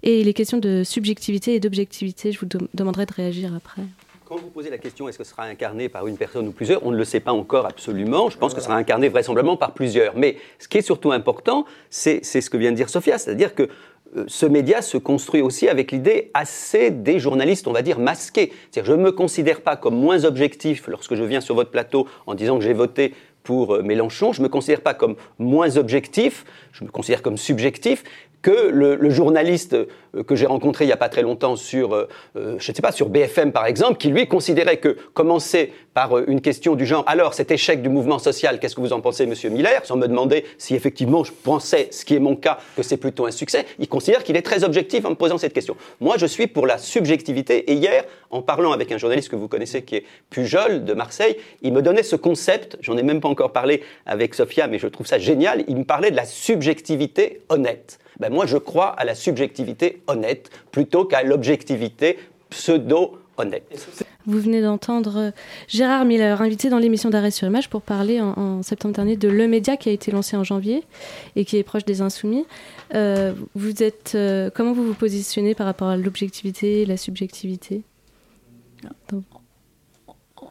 [0.02, 2.32] Et il est question de subjectivité et d'objectivité.
[2.32, 3.82] Je vous dem- demanderai de réagir après.
[4.26, 6.86] Quand vous posez la question est-ce que ce sera incarné par une personne ou plusieurs,
[6.86, 8.30] on ne le sait pas encore absolument.
[8.30, 10.16] Je pense que ce sera incarné vraisemblablement par plusieurs.
[10.16, 13.68] Mais ce qui est surtout important, c'est ce que vient de dire Sophia, c'est-à-dire que
[14.26, 18.52] ce média se construit aussi avec l'idée assez des journalistes, on va dire, masqués.
[18.70, 22.08] C'est-à-dire, je ne me considère pas comme moins objectif lorsque je viens sur votre plateau
[22.26, 24.32] en disant que j'ai voté pour euh, Mélenchon.
[24.32, 28.04] Je ne me considère pas comme moins objectif, je me considère comme subjectif
[28.42, 31.94] que le, le journaliste euh, que j'ai rencontré il n'y a pas très longtemps sur,
[31.94, 36.16] euh, euh, je sais pas, sur BFM par exemple, qui lui considérait que commencer par
[36.16, 39.00] euh, une question du genre, alors cet échec du mouvement social, qu'est-ce que vous en
[39.00, 42.58] pensez, Monsieur Miller, sans me demander si effectivement je pensais, ce qui est mon cas,
[42.76, 45.52] que c'est plutôt un succès, il considère qu'il est très objectif en me posant cette
[45.52, 45.76] question.
[46.00, 49.48] Moi, je suis pour la subjectivité, et hier, en parlant avec un journaliste que vous
[49.48, 53.28] connaissez qui est Pujol de Marseille, il me donnait ce concept, j'en ai même pas
[53.28, 57.42] encore parlé avec Sophia, mais je trouve ça génial, il me parlait de la subjectivité
[57.48, 57.98] honnête.
[58.18, 62.18] Ben moi, je crois à la subjectivité honnête plutôt qu'à l'objectivité
[62.50, 63.64] pseudo-honnête.
[64.26, 65.30] Vous venez d'entendre euh,
[65.68, 69.28] Gérard Miller, invité dans l'émission d'Arrêt sur Image pour parler en, en septembre dernier de
[69.28, 70.84] Le Média qui a été lancé en janvier
[71.36, 72.44] et qui est proche des Insoumis.
[72.94, 77.82] Euh, vous êtes, euh, comment vous vous positionnez par rapport à l'objectivité et la subjectivité?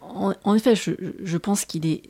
[0.01, 0.91] En, en effet, je,
[1.23, 2.01] je pense qu'il est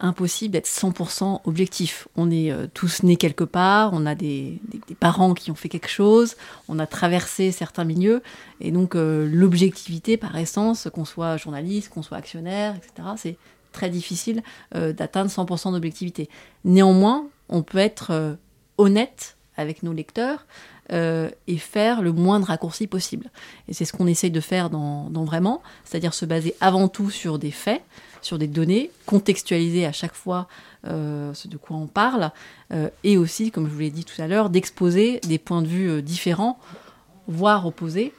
[0.00, 2.08] impossible d'être 100% objectif.
[2.16, 4.60] On est euh, tous nés quelque part, on a des,
[5.00, 6.36] parents qui ont fait quelque chose,
[6.68, 8.22] on a traversé certains milieux,
[8.60, 13.36] et donc euh, l'objectivité, par essence, qu'on soit journaliste, qu'on soit actionnaire, etc., c'est
[13.72, 14.42] très difficile
[14.74, 16.28] euh, d'atteindre 100% d'objectivité.
[16.64, 18.36] Néanmoins, on peut être
[18.78, 20.46] honnête avec nos lecteurs
[20.90, 23.30] et faire le moindre raccourci possible.
[23.68, 27.38] Et c'est ce qu'on essaye de faire dans Vraiment, c'est-à-dire se baser avant tout sur
[27.38, 27.82] des faits,
[28.26, 30.48] sur des données, contextualiser à chaque fois
[30.86, 32.30] euh, ce de quoi on parle,
[32.72, 35.68] euh, et aussi, comme je vous l'ai dit tout à l'heure, d'exposer des points de
[35.68, 36.58] vue euh, différents,
[37.28, 38.12] voire opposés.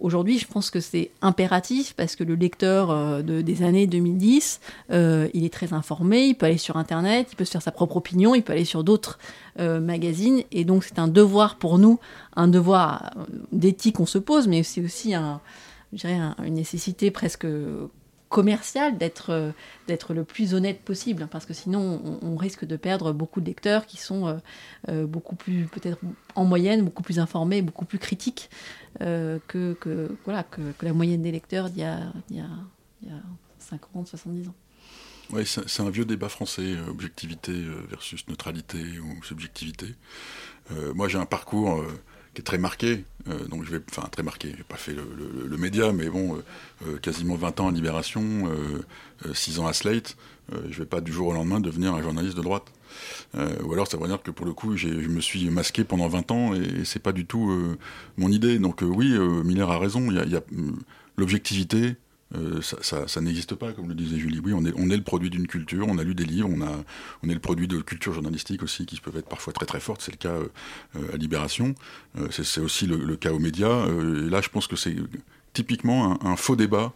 [0.00, 5.28] Aujourd'hui, je pense que c'est impératif parce que le lecteur de- des années 2010, euh,
[5.32, 7.96] il est très informé, il peut aller sur Internet, il peut se faire sa propre
[7.96, 9.18] opinion, il peut aller sur d'autres
[9.58, 11.98] magazines, et donc c'est un devoir pour nous,
[12.36, 13.12] un devoir
[13.50, 15.38] d'éthique qu'on se pose, mais c'est aussi une
[16.50, 17.46] nécessité presque
[18.32, 19.52] commerciale d'être euh,
[19.86, 23.84] d'être le plus honnête possible, parce que sinon on, risque de perdre beaucoup de lecteurs
[23.86, 24.36] qui sont euh,
[24.88, 25.98] euh, beaucoup plus, peut-être
[26.34, 28.48] en moyenne, beaucoup plus informés, beaucoup plus critiques
[28.98, 32.48] que, que, voilà, que, la moyenne des lecteurs d'il y a, d'il y a,
[33.02, 33.20] il y a
[33.58, 34.54] 50, 70 ans.
[35.32, 37.52] Oui, c'est un vieux débat français, objectivité
[37.90, 39.94] versus neutralité ou subjectivité.
[40.94, 41.82] Moi, j'ai un parcours
[42.34, 44.54] qui est très marqué, euh, donc je vais, enfin très marqué.
[44.56, 46.42] J'ai pas fait le, média, mais bon, euh,
[46.86, 48.22] euh, quasiment 20 ans à Libération,
[49.24, 50.16] euh, 6 ans à Slate.
[50.68, 52.64] Je vais pas du jour au lendemain devenir un journaliste de droite.
[53.34, 56.30] Ou alors ça veut dire que pour le coup, je me suis masqué pendant 20
[56.30, 57.76] ans et, c'est pas du tout
[58.18, 58.58] mon idée.
[58.58, 60.10] Donc oui, Miller a raison.
[60.10, 60.42] Il y a,
[61.16, 61.96] l'objectivité.
[62.36, 64.40] Euh, ça, n'existe pas, comme le disait Julie.
[64.42, 66.48] Oui, on est, le produit d'une culture, on a lu des livres,
[67.22, 70.02] on, est le produit de cultures journalistiques aussi qui peuvent être parfois très très fortes.
[70.02, 70.48] C'est le cas euh,
[70.96, 71.74] euh, à Libération,
[72.30, 73.86] c'est aussi le, cas aux médias.
[73.86, 74.96] Et là, je pense que c'est
[75.52, 76.92] typiquement un, faux débat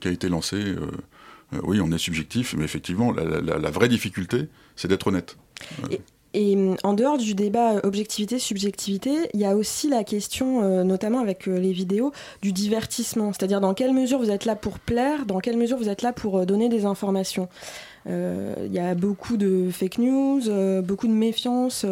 [0.00, 0.76] qui a été lancé.
[1.62, 5.36] Oui, on est subjectif, mais effectivement, la, vraie difficulté, c'est d'être honnête.
[6.34, 10.82] Et hum, en dehors du débat euh, objectivité-subjectivité, il y a aussi la question, euh,
[10.82, 13.32] notamment avec euh, les vidéos, du divertissement.
[13.32, 16.12] C'est-à-dire dans quelle mesure vous êtes là pour plaire, dans quelle mesure vous êtes là
[16.12, 17.48] pour donner des informations.
[18.06, 20.42] Il y a beaucoup de fake news,
[20.82, 21.86] beaucoup de méfiance,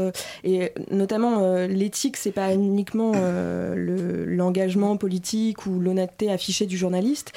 [0.45, 7.33] et notamment l'éthique, c'est pas uniquement le- l'engagement politique ou l'honnêteté affichée du journaliste.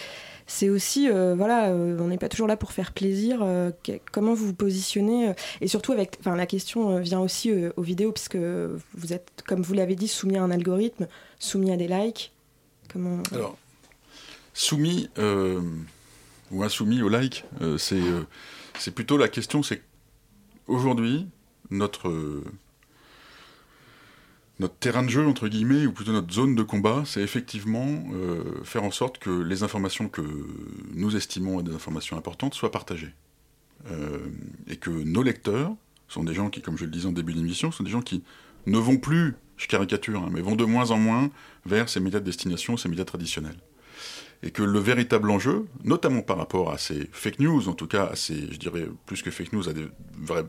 [0.47, 3.39] C'est aussi, euh, voilà, euh, on n'est pas toujours là pour faire plaisir.
[3.41, 3.71] euh,
[4.11, 9.13] comment vous vous positionnez Et surtout, avec, la question vient aussi aux vidéos, puisque vous
[9.13, 11.07] êtes, comme vous l'avez dit, soumis à un algorithme,
[11.39, 12.31] soumis à des likes.
[12.91, 13.57] Comment Alors,
[14.53, 15.09] soumis
[16.51, 17.77] ou insoumis au like, euh,
[18.77, 19.81] c'est plutôt la question, c'est
[20.67, 21.27] aujourd'hui
[21.71, 22.43] notre
[24.59, 28.63] notre terrain de jeu entre guillemets ou plutôt notre zone de combat, c'est effectivement euh,
[28.63, 30.21] faire en sorte que les informations que
[30.93, 33.13] nous estimons être des informations importantes soient partagées.
[33.91, 34.17] Euh,
[34.67, 35.75] et que nos lecteurs
[36.07, 38.23] sont des gens qui, comme je le disais en début d'émission, sont des gens qui
[38.65, 41.29] ne vont plus, je caricature, hein, mais vont de moins en moins
[41.65, 43.57] vers ces médias de destination, ces médias traditionnels.
[44.41, 48.05] Et que le véritable enjeu, notamment par rapport à ces fake news, en tout cas
[48.05, 49.87] à ces, je dirais, plus que fake news, à des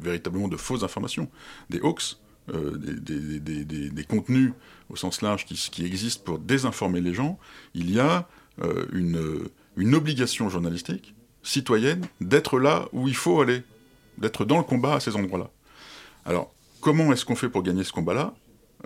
[0.00, 1.28] véritablement de fausses informations,
[1.70, 2.18] des hoax,
[2.54, 4.52] euh, des, contenus
[4.88, 7.38] au sens large qui, existent pour désinformer les gens,
[7.74, 8.28] il y a
[8.62, 13.62] euh, une, obligation journalistique, citoyenne, d'être là où il faut aller,
[14.18, 15.50] d'être dans le combat à ces endroits-là.
[16.24, 18.34] Alors, comment est-ce qu'on fait pour gagner ce combat-là?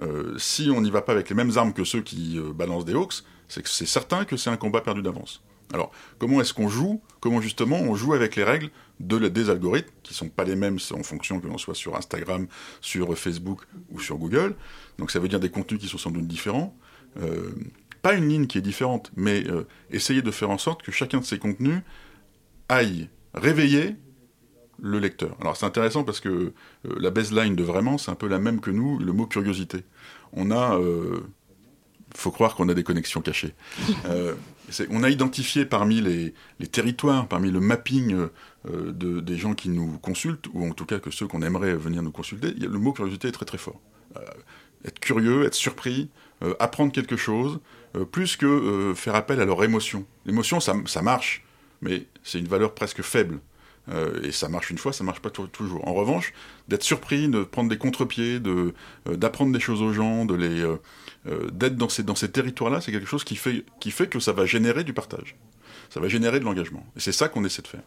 [0.02, 2.94] Euh, Si on n'y va pas avec les mêmes armes que ceux qui balancent des
[2.94, 5.42] que c'est certain que c'est un combat perdu d'avance.
[5.72, 10.14] Alors, comment est-ce qu'on joue Comment justement on joue avec les règles des algorithmes, qui
[10.14, 12.46] sont pas les mêmes en fonction que l'on soit sur Instagram,
[12.80, 14.54] sur Facebook ou sur Google.
[14.98, 16.76] Donc ça veut dire des contenus qui sont sans doute différents.
[17.20, 17.50] Euh,
[18.02, 21.18] pas une ligne qui est différente, mais euh, essayer de faire en sorte que chacun
[21.18, 21.80] de ces contenus
[22.68, 23.96] aille réveiller
[24.82, 25.36] le lecteur.
[25.40, 26.52] Alors c'est intéressant parce que euh,
[26.84, 29.84] la baseline de vraiment, c'est un peu la même que nous, le mot curiosité.
[30.32, 30.78] On a,
[32.14, 33.54] faut croire qu'on a des connexions cachées.
[34.90, 39.98] On a identifié parmi les, territoires, parmi le mapping euh, de, des gens qui nous
[39.98, 43.28] consultent, ou en tout cas que ceux qu'on aimerait venir nous consulter, le mot curiosité
[43.28, 43.80] est très très fort.
[44.16, 44.20] Euh,
[44.84, 46.08] être curieux, être surpris,
[46.42, 47.60] euh, apprendre quelque chose,
[48.12, 50.06] plus que faire appel à leur émotion.
[50.24, 51.44] L'émotion, ça marche,
[51.82, 53.40] mais c'est une valeur presque faible.
[53.90, 55.86] Euh, et ça marche une fois, ça marche pas tou- toujours.
[55.88, 56.32] En revanche,
[56.68, 58.72] d'être surpris, de prendre des contre-pieds, de,
[59.08, 60.76] euh, d'apprendre des choses aux gens, de les, euh,
[61.52, 64.32] d'être dans ces, dans ces territoires-là, c'est quelque chose qui fait, qui fait que ça
[64.32, 65.34] va générer du partage.
[65.90, 66.86] Ça va générer de l'engagement.
[66.96, 67.82] Et c'est ça qu'on essaie de faire.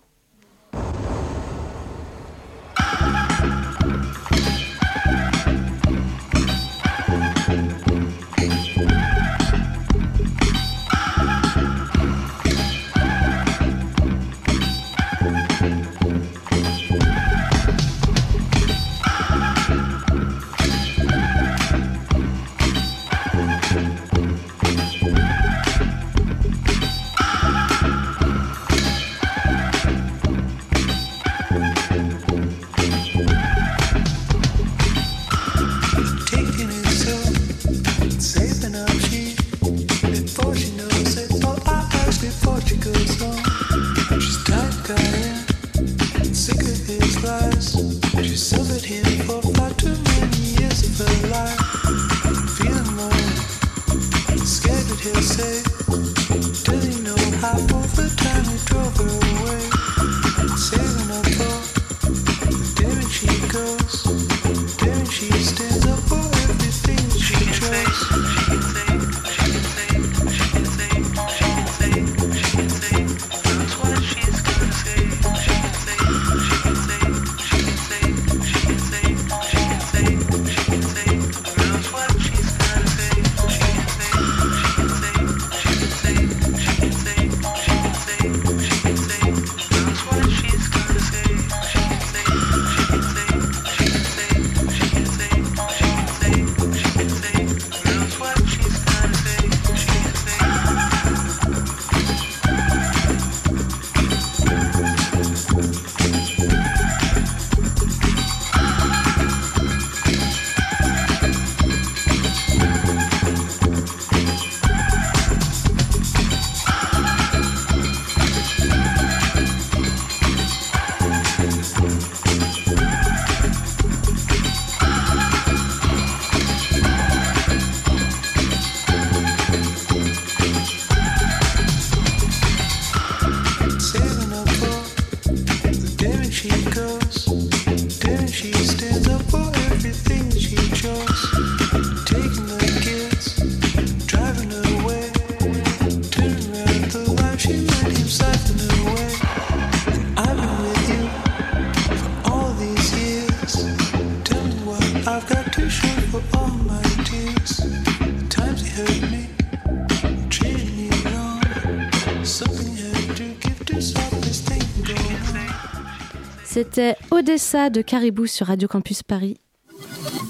[167.34, 169.38] Odessa de Caribou sur Radio Campus Paris.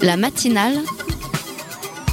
[0.00, 0.72] La matinale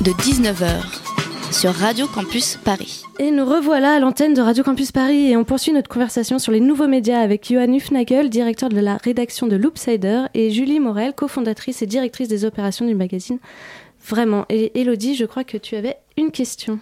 [0.02, 3.04] de 19h sur Radio Campus Paris.
[3.18, 6.52] Et nous revoilà à l'antenne de Radio Campus Paris et on poursuit notre conversation sur
[6.52, 11.14] les nouveaux médias avec Johan Hufnagel, directeur de la rédaction de Loopsider, et Julie Morel,
[11.14, 13.40] cofondatrice et directrice des opérations du magazine.
[14.06, 14.46] Vraiment.
[14.50, 16.80] Et Elodie, je crois que tu avais une question.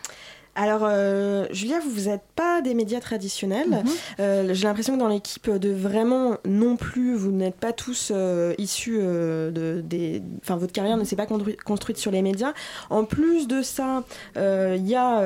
[0.62, 3.69] Alors, euh, Julia, vous n'êtes pas des médias traditionnels.
[3.69, 3.84] Mhm.
[4.19, 8.54] Euh, J'ai l'impression que dans l'équipe de vraiment non plus, vous n'êtes pas tous euh,
[8.58, 10.22] issus de des.
[10.41, 12.52] Enfin, votre carrière ne s'est pas constru- construite sur les médias.
[12.89, 14.04] En plus de ça,
[14.36, 15.22] il y a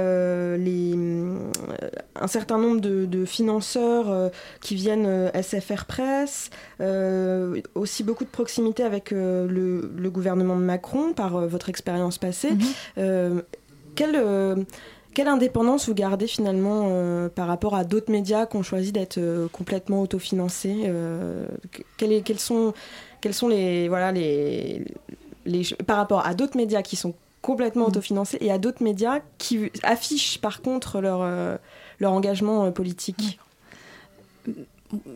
[0.55, 0.93] les,
[2.15, 6.51] un certain nombre de, de financeurs qui viennent SFR Presse,
[7.73, 12.51] aussi beaucoup de proximité avec le, le gouvernement de Macron par votre expérience passée.
[12.99, 13.41] Euh,
[13.95, 14.15] quelle,
[15.13, 19.17] quelle indépendance vous gardez finalement euh, par rapport à d'autres médias qui ont choisi d'être
[19.17, 22.73] euh, complètement autofinancés euh, que- quels, sont,
[23.21, 24.83] quels sont les, voilà, les,
[25.45, 29.71] les, par rapport à d'autres médias qui sont complètement autofinancés et a d'autres médias qui
[29.83, 31.57] affichent par contre leur, euh,
[31.99, 33.39] leur engagement politique?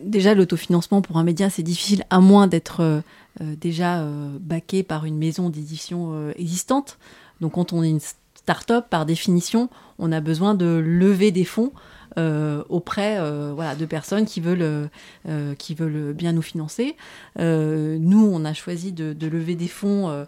[0.02, 3.02] Déjà, l'autofinancement pour un média, c'est difficile, à moins d'être
[3.40, 4.04] déjà
[4.40, 6.98] baqué par une maison d'édition existante.
[7.40, 8.00] Donc, quand on est une
[8.48, 9.68] start-up, par définition,
[9.98, 11.70] on a besoin de lever des fonds
[12.16, 14.88] euh, auprès euh, voilà, de personnes qui veulent,
[15.28, 16.96] euh, bien nous financer.
[17.36, 20.26] Nous, on a choisi de, lever des fonds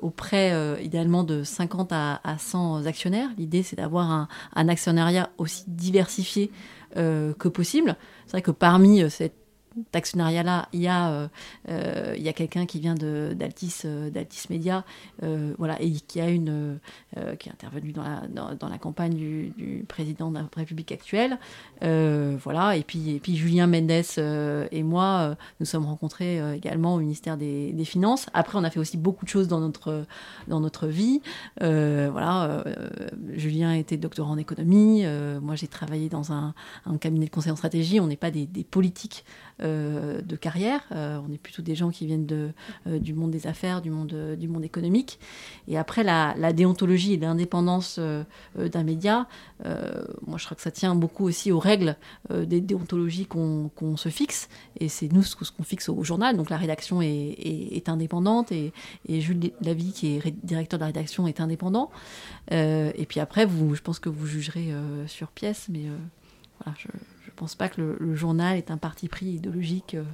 [0.00, 3.28] auprès, idéalement, de 50 à, à 100 actionnaires.
[3.38, 6.50] L'idée, c'est d'avoir un, un actionnariat aussi diversifié
[6.96, 7.96] que possible.
[8.26, 9.08] C'est vrai que parmi euh,
[9.76, 11.28] cet actionnariat-là, il y a, euh,
[11.68, 14.84] euh, il y a quelqu'un qui vient d'Altis, euh, d'Altis Media,
[15.22, 16.78] euh, voilà, et qui a une,
[17.38, 21.38] qui est intervenu dans la, dans, la campagne du, du président de la République actuelle,
[21.80, 23.90] voilà, et puis, et puis Julien Mendes
[24.70, 28.26] et moi, nous sommes rencontrés également au ministère des, des Finances.
[28.32, 30.06] Après, on a fait aussi beaucoup de choses dans notre,
[30.48, 31.20] dans notre vie.
[31.60, 32.64] Voilà,
[33.32, 35.04] Julien était doctorant en économie,
[35.42, 36.54] moi j'ai travaillé dans un,
[36.86, 38.00] un cabinet de conseil en stratégie.
[38.00, 39.24] On n'est pas des, politiques
[39.60, 42.26] de carrière, euh, on est plutôt des gens qui viennent
[42.86, 45.18] euh, du monde des affaires, du monde, euh, économique.
[45.68, 48.24] Et après, la, déontologie et l'indépendance euh,
[48.58, 49.26] euh, d'un média,
[49.64, 51.96] euh, moi je crois que ça tient beaucoup aussi aux règles
[52.30, 54.48] euh, des déontologies qu'on se fixe.
[54.80, 56.36] Et c'est nous ce qu'on fixe au journal.
[56.36, 58.72] Donc la rédaction est, indépendante et,
[59.08, 61.90] Jules Lavie, qui est directeur de la rédaction, est indépendant.
[62.52, 65.96] Euh, et puis après, vous, je pense que vous jugerez euh, sur pièce, mais euh,
[66.62, 66.88] voilà, je
[67.42, 70.04] pense pas que le, le journal est un parti pris idéologique euh,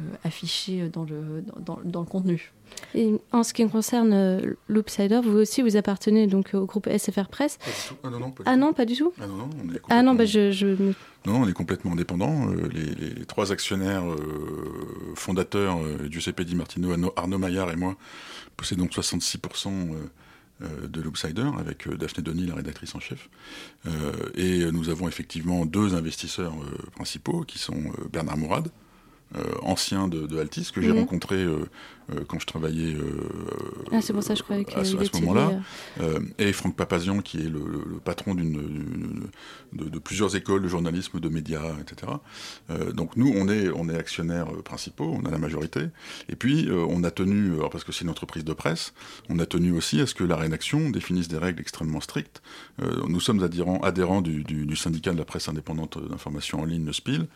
[0.00, 2.52] euh, affiché dans le, dans, dans- dans le contenu.
[2.94, 7.26] Et en ce qui concerne euh, Loopsider, vous aussi, vous appartenez donc au groupe SFR
[7.28, 7.58] Presse.
[8.04, 9.80] Ah non, non, pas du Ah non, pas du tout Ah non, non, on est
[9.88, 10.94] Ah non, bah je, je me-
[11.26, 12.48] Non, on est complètement indépendant.
[12.52, 17.76] Euh, les, les- les trois actionnaires euh, fondateurs, euh, Giuseppe Di Martino, Arnaud, Maillard et
[17.76, 17.96] moi,
[18.56, 19.96] possédons 66% euh, euh,
[20.60, 23.28] de l'Oopsider, avec euh, Daphné Denis, la rédactrice en chef.
[23.86, 28.66] Euh, et euh, nous avons effectivement deux investisseurs euh, principaux, qui sont euh, Bernard Mourad,
[28.66, 28.70] euh,
[29.62, 30.98] ancien de, de Altis, que j'ai Mhm.
[30.98, 31.58] rencontré euh,
[32.12, 33.28] euh, quand je travaillais euh,
[33.92, 34.42] Ah, c'est pour ça je
[34.76, 35.60] à ce, moment-là.
[36.00, 37.60] Euh, et Franck Papazian, qui est le,
[38.04, 39.28] patron d'une,
[39.72, 42.12] de, de plusieurs écoles de journalisme, de médias, etc.
[42.70, 45.80] Euh, donc nous, on est, on est actionnaires euh, principaux, on a la majorité.
[46.28, 48.92] Et puis, euh, on a tenu, alors parce que c'est une entreprise de presse,
[49.28, 52.42] on a tenu aussi à ce que la rédaction définisse des règles extrêmement strictes.
[52.82, 56.64] Euh, nous sommes adhérents, adhérents du, du- du syndicat de la presse indépendante d'information en
[56.64, 57.26] ligne, le SPIL,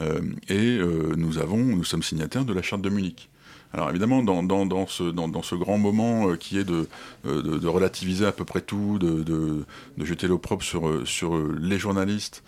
[0.00, 3.30] euh, et euh, nous, nous sommes signataires de la charte de Munich.
[3.72, 6.88] Alors évidemment, dans, ce, grand moment euh, qui est de,
[7.24, 9.64] euh, de, relativiser à peu près tout, de,
[9.98, 12.42] jeter l'opprobre sur, euh, sur les journalistes,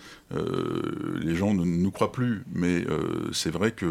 [1.21, 2.87] les gens ne nous croient plus, mais
[3.33, 3.85] c'est vrai que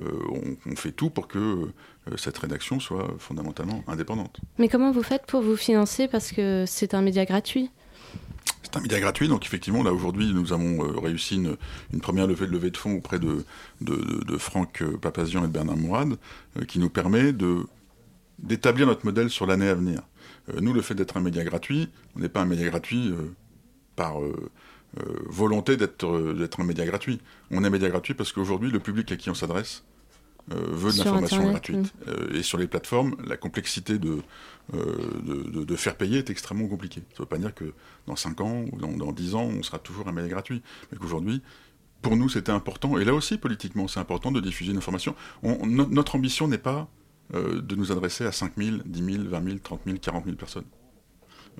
[0.00, 1.68] euh, on, on fait tout pour que
[2.16, 4.38] cette rédaction soit fondamentalement indépendante.
[4.58, 6.06] Mais comment vous faites pour vous financer?
[6.06, 7.70] Parce que c'est un média gratuit.
[8.70, 11.34] C'est un média gratuit, donc effectivement, là aujourd'hui, nous avons euh, réussi
[11.92, 13.44] une, première levée, levée de fonds auprès de,
[14.38, 16.16] Franck euh, Papazian et de Bernard Mourad,
[16.56, 17.32] euh, qui nous permet
[18.38, 20.02] d'établir notre modèle sur l'année à venir.
[20.60, 23.12] Nous, le fait d'être un média gratuit, on n'est pas un média gratuit
[23.94, 24.16] par
[25.28, 27.20] volonté d'être un média gratuit.
[27.50, 29.84] On est un média gratuit parce qu'aujourd'hui, le public à qui on s'adresse
[30.48, 31.92] veut de l'information gratuite.
[32.08, 34.18] Euh, et sur les plateformes, la complexité de,
[34.74, 37.02] euh, de, de- de faire payer est extrêmement compliquée.
[37.10, 37.72] Ça ne veut pas dire que
[38.06, 40.62] dans 5 ans ou dans, dans 10 ans, on sera toujours un média gratuit.
[40.90, 41.42] Mais qu'aujourd'hui,
[42.02, 45.14] pour nous, c'était important, et là aussi, politiquement, c'est important de diffuser une information.
[45.42, 46.88] On- no- notre ambition n'est pas
[47.34, 50.36] euh, de nous adresser à 5 000, 10 000, 20 000, 30 000, 40 000
[50.36, 50.64] personnes.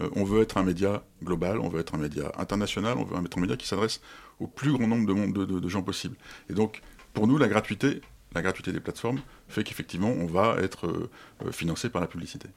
[0.01, 3.16] Euh, on veut être un média global, on veut être un média international, on veut
[3.24, 4.01] être un média qui s'adresse
[4.41, 6.16] au plus grand nombre de, monde- de- de- de gens possible.
[6.49, 6.81] Et donc,
[7.12, 8.01] pour nous, la gratuité,
[8.35, 11.11] la gratuité des plateformes fait qu'effectivement, on va être euh,
[11.47, 12.49] euh, financé par la publicité.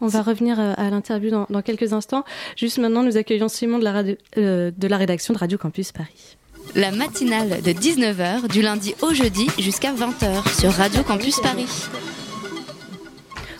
[0.00, 2.24] On va revenir euh, à l'interview dans, dans quelques instants.
[2.56, 5.92] Juste maintenant, nous accueillons Simon de la, radio- euh, de la rédaction de Radio Campus
[5.92, 6.36] Paris.
[6.74, 11.66] La matinale de 19h du lundi au jeudi jusqu'à 20h sur Radio Campus Paris.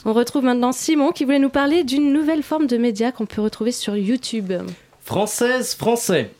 [0.04, 3.40] On retrouve maintenant Simon qui voulait nous parler d'une nouvelle forme de média qu'on peut
[3.40, 4.52] retrouver sur YouTube.
[5.04, 6.30] Française, français.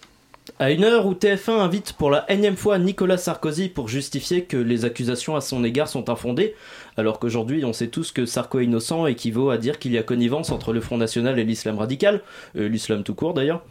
[0.59, 4.57] À une heure où TF1 invite pour la énième fois Nicolas Sarkozy pour justifier que
[4.57, 6.55] les accusations à son égard sont infondées,
[6.97, 10.03] alors qu'aujourd'hui on sait tous que Sarko est innocent équivaut à dire qu'il y a
[10.03, 12.21] connivence entre le Front National et l'islam radical,
[12.57, 13.65] euh, l'islam tout court d'ailleurs.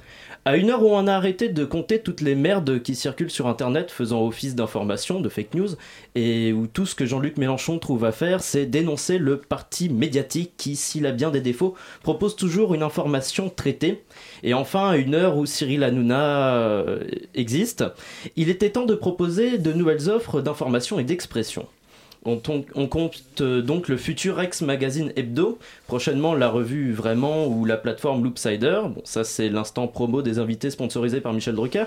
[0.43, 3.45] À une heure où on a arrêté de compter toutes les merdes qui circulent sur
[3.45, 5.69] internet faisant office d'information, de fake news,
[6.15, 10.53] et où tout ce que Jean-Luc Mélenchon trouve à faire, c'est dénoncer le parti médiatique
[10.57, 14.01] qui, s'il a bien des défauts, propose toujours une information traitée.
[14.41, 17.03] Et enfin, à une heure où Cyril Hanouna euh,
[17.35, 17.83] existe,
[18.35, 21.67] il était temps de proposer de nouvelles offres d'information et d'expression.
[22.23, 25.57] On, compte euh, donc le futur ex-magazine Hebdo,
[25.87, 28.81] prochainement la revue Vraiment ou la plateforme Loopsider.
[28.93, 31.85] Bon, ça c'est l'instant promo des invités sponsorisés par Michel Drucker.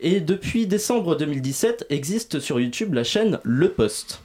[0.00, 4.22] Et depuis décembre 2017 existe sur YouTube la chaîne Le Poste.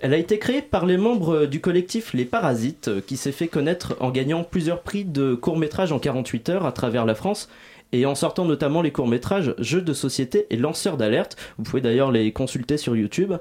[0.00, 3.96] Elle a été créée par les membres du collectif Les Parasites, qui s'est fait connaître
[4.00, 7.48] en gagnant plusieurs prix de courts-métrages en 48 heures à travers la France
[7.92, 11.36] et en sortant notamment les courts-métrages Jeux de société et Lanceurs d'alerte.
[11.58, 13.34] Vous pouvez d'ailleurs les consulter sur YouTube.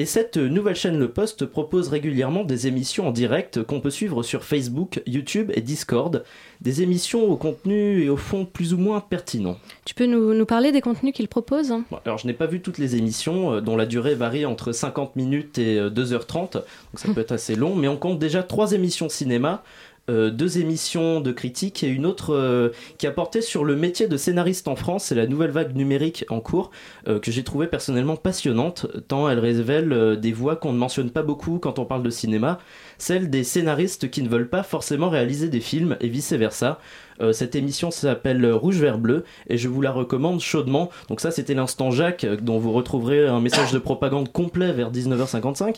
[0.00, 4.22] Et cette nouvelle chaîne Le Poste propose régulièrement des émissions en direct qu'on peut suivre
[4.22, 6.22] sur Facebook, YouTube et Discord.
[6.60, 9.56] Des émissions au contenu et au fond plus ou moins pertinents.
[9.84, 11.72] Tu peux nous, nous parler des contenus qu'ils proposent?
[11.72, 14.46] Hein Bon, alors je n'ai pas vu toutes les émissions euh, dont la durée varie
[14.46, 18.20] entre 50 minutes et euh, 2h30, donc ça peut être assez long, mais on compte
[18.20, 19.64] déjà trois émissions cinéma,
[20.08, 24.08] euh, deux émissions de critique et une autre euh, qui a porté sur le métier
[24.08, 26.70] de scénariste en France, c'est la nouvelle vague numérique en cours,
[27.06, 31.10] euh, que j'ai trouvé personnellement passionnante, tant elle révèle euh, des voix qu'on ne mentionne
[31.10, 32.58] pas beaucoup quand on parle de cinéma,
[32.98, 36.78] celles des scénaristes qui ne veulent pas forcément réaliser des films et vice-versa.
[37.20, 40.90] Euh, cette émission s'appelle Rouge Vert Bleu et je vous la recommande chaudement.
[41.08, 44.92] Donc ça c'était l'instant Jacques euh, dont vous retrouverez un message de propagande complet vers
[44.92, 45.76] 19h55.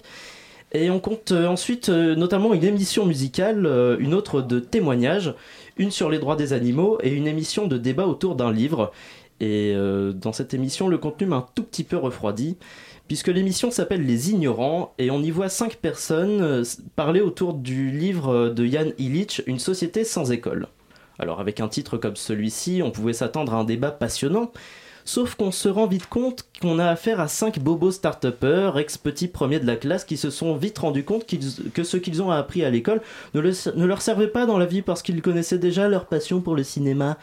[0.73, 5.35] Et on compte euh, ensuite euh, notamment une émission musicale, euh, une autre de témoignages,
[5.77, 8.93] une sur les droits des animaux et une émission de débat autour d'un livre.
[9.43, 12.59] Et dans cette émission, le contenu m'a un tout petit peu refroidi,
[13.09, 16.63] puisque l'émission s'appelle Les Ignorants, et on y voit cinq personnes
[16.95, 20.69] parler autour du livre de Jan Illich, Une société sans école.
[21.19, 24.53] Alors avec un titre comme celui-ci, on pouvait s'attendre à un débat passionnant,
[25.13, 29.59] Sauf qu'on se rend vite compte qu'on a affaire à cinq bobos start-upers, ex-petits premiers
[29.59, 31.27] de la classe, qui se sont vite rendus compte
[31.75, 33.03] que ce qu'ils ont appris à l'école
[33.35, 36.41] ne, le- ne leur servait pas dans la vie parce qu'ils connaissaient déjà leur passion
[36.41, 37.19] pour le cinéma.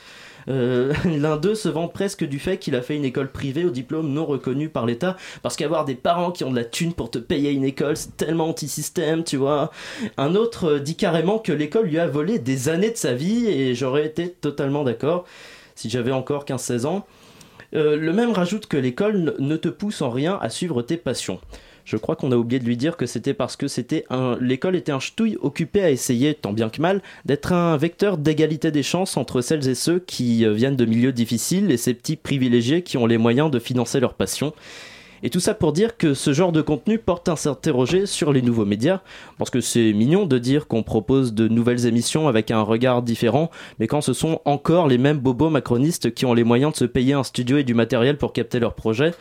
[0.50, 3.70] Euh, L'un d'eux se vend presque du fait qu'il a fait une école privée au
[3.70, 7.10] diplôme non reconnu par l'État, parce qu'avoir des parents qui ont de la thune pour
[7.10, 9.72] te payer une école, c'est tellement anti-système, tu vois.
[10.18, 13.48] Un autre euh, dit carrément que l'école lui a volé des années de sa vie,
[13.48, 15.24] et j'aurais été totalement d'accord
[15.76, 17.06] si j'avais encore 15-16 ans.
[17.76, 21.40] Euh, le même rajoute que l'école ne te pousse en rien à suivre tes passions.
[21.88, 24.04] Je crois qu'on a oublié de lui dire que c'était parce que c'était
[24.42, 28.72] l'école était un ch'touille occupé à essayer, tant bien que mal, d'être un vecteur d'égalité
[28.72, 32.18] des chances entre celles et ceux qui euh, viennent de milieux difficiles et ces petits
[32.18, 34.54] privilégiés qui ont les moyens de financer leur passion.
[35.24, 38.42] Et tout ça pour dire que ce genre de contenu porte à s'interroger sur les
[38.42, 39.02] nouveaux médias,
[39.38, 43.50] parce que c'est mignon de dire qu'on propose de nouvelles émissions avec un regard différent,
[43.80, 46.86] mais quand ce sont encore les mêmes bobos macronistes qui ont les moyens de se
[46.86, 49.14] payer un studio et du matériel pour capter leurs projets,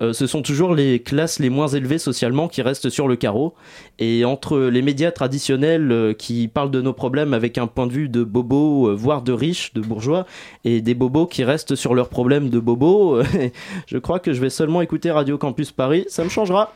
[0.00, 3.54] euh, ce sont toujours les classes les moins élevées socialement qui restent sur le carreau.
[3.98, 7.92] Et entre les médias traditionnels euh, qui parlent de nos problèmes avec un point de
[7.92, 10.26] vue de bobos, euh, voire de riches, de bourgeois,
[10.64, 13.24] et des bobos qui restent sur leurs problèmes de bobos, euh,
[13.86, 16.74] je crois que je vais seulement écouter Radio Campus Paris, ça me changera.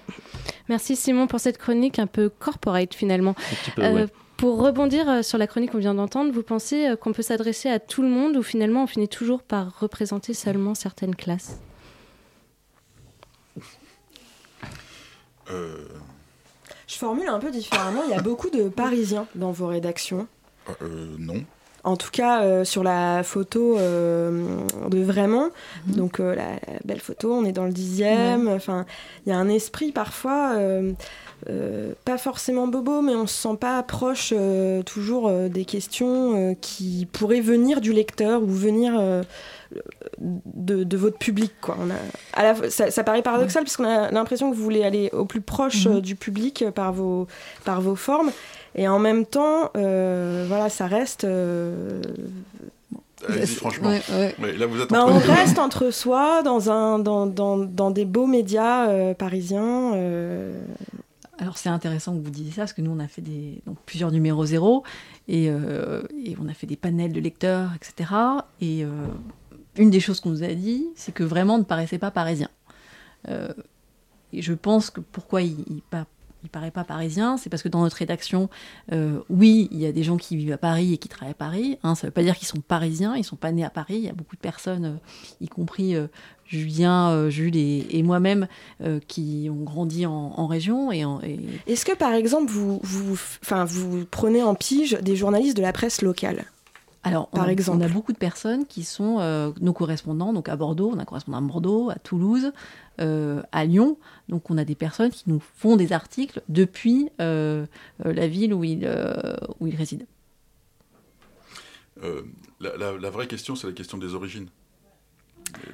[0.68, 3.34] Merci Simon pour cette chronique un peu corporate finalement.
[3.34, 4.06] petit peu, ouais.
[4.36, 8.02] Pour rebondir sur la chronique qu'on vient d'entendre, vous pensez qu'on peut s'adresser à tout
[8.02, 11.58] le monde ou finalement on finit toujours par représenter seulement certaines classes?
[16.86, 18.01] Je formule un peu différemment.
[18.07, 20.26] Il y a beaucoup de Parisiens dans vos rédactions.
[20.82, 21.42] euh, non.
[21.84, 25.49] En tout cas, euh, sur la photo euh, de vraiment,
[25.86, 28.49] donc euh, la, la belle photo, on est dans le dixième.
[28.49, 28.84] Enfin,
[29.24, 30.92] il y a un esprit parfois, euh,
[31.49, 36.36] euh, pas forcément bobo, mais on se sent pas proche euh, toujours euh, des questions
[36.51, 39.22] euh, qui pourraient venir du lecteur ou venir euh,
[40.20, 41.52] de, de votre public.
[41.60, 41.76] Quoi.
[41.80, 41.94] On a,
[42.34, 45.10] à la fois- ça, ça paraît paradoxal parce qu'on a l'impression que vous voulez aller
[45.12, 45.96] au plus proche Mhm.
[45.96, 47.26] euh, du public euh, par vos,
[47.64, 48.30] par vos formes.
[48.74, 51.24] Et en même temps, euh, voilà, ça reste.
[51.24, 52.00] euh,
[53.28, 53.88] Allez-y, franchement.
[53.88, 54.34] Ouais, ouais.
[54.40, 57.90] Ouais, là, vous êtes bah, entre on reste entre soi dans, un, dans, dans, dans
[57.90, 59.94] des beaux médias euh, parisiens.
[59.94, 60.52] euh,
[61.40, 63.76] Alors c'est intéressant que vous disiez ça, parce que nous on a fait des, donc,
[63.86, 64.84] plusieurs numéros zéro,
[65.26, 68.10] et, euh, et on a fait des panels de lecteurs, etc.
[68.60, 68.88] Et euh,
[69.78, 72.48] une des choses qu'on nous a dit, c'est que vraiment ne paraissait pas parisien.
[73.28, 73.52] Euh,
[74.32, 76.06] et je pense que pourquoi il, il, pa-
[76.44, 78.48] il paraît pas parisien, c'est parce que dans notre rédaction,
[78.92, 81.34] euh, oui, il y a des gens qui vivent à Paris et qui travaillent à
[81.34, 81.78] Paris.
[81.82, 83.96] Hein, ça ne veut pas dire qu'ils sont parisiens, ils sont pas nés à Paris.
[83.96, 84.96] Il y a beaucoup de personnes, euh,
[85.40, 85.96] y compris
[86.46, 88.46] Julien, Jules et, moi-même,
[89.06, 90.92] qui ont grandi en, région.
[90.92, 91.04] Et,
[91.66, 92.80] Est-ce que par exemple, vous
[94.10, 96.46] prenez en pige des journalistes de la presse locale?
[97.05, 97.78] Alors, on Par a, exemple.
[97.78, 101.03] on a beaucoup de personnes qui sont euh, nos correspondants, donc à Bordeaux, on a
[101.03, 102.53] un correspondant à Bordeaux, à Toulouse,
[103.01, 103.96] euh, à Lyon.
[104.28, 107.66] Donc, on a des personnes qui nous font des articles depuis euh,
[108.05, 109.14] la ville où ils, euh,
[109.61, 110.07] où ils résident.
[112.03, 112.22] Euh,
[112.61, 114.49] la, la- la vraie question, c'est la question des origines.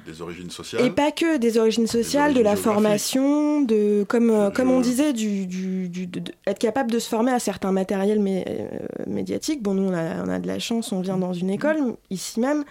[0.05, 0.85] Des origines sociales.
[0.85, 5.13] Et pas que des origines sociales, de la formation, de comme euh, comme on disait,
[5.13, 8.67] du, du- du- de- de- être capable de se former à certains matériels mé- euh,
[9.07, 9.61] médiatiques.
[9.63, 12.39] Bon, nous on a, on a de la chance, on vient dans une école ici
[12.39, 12.63] même,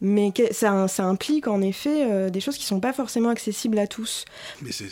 [0.00, 3.78] mais que- ça, ça implique en effet euh, des choses qui sont pas forcément accessibles
[3.78, 4.24] à tous.
[4.62, 4.86] Mais c'est,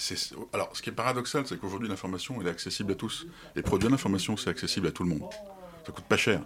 [0.52, 3.26] alors, ce qui est paradoxal, c'est qu'aujourd'hui, l'information, elle est accessible à tous.
[3.56, 5.22] Et produire l'information, c'est accessible à tout le monde.
[5.86, 6.40] Ça coûte pas cher.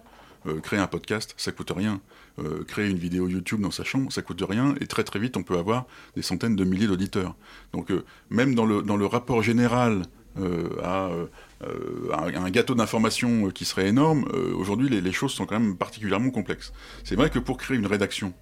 [0.45, 2.01] Euh, créer un podcast, ça coûte rien.
[2.39, 4.75] Euh, créer une vidéo YouTube dans sa chambre, ça coûte rien.
[4.81, 5.85] Et très très vite, on peut avoir
[6.15, 7.35] des centaines de milliers d'auditeurs.
[7.71, 10.03] Donc, euh, même dans le, dans le rapport général
[10.81, 11.11] à,
[12.11, 14.25] un, gâteau d'information qui serait énorme,
[14.55, 16.73] aujourd'hui, les, choses sont quand même particulièrement complexes.
[17.03, 18.33] C'est vrai que pour créer une rédaction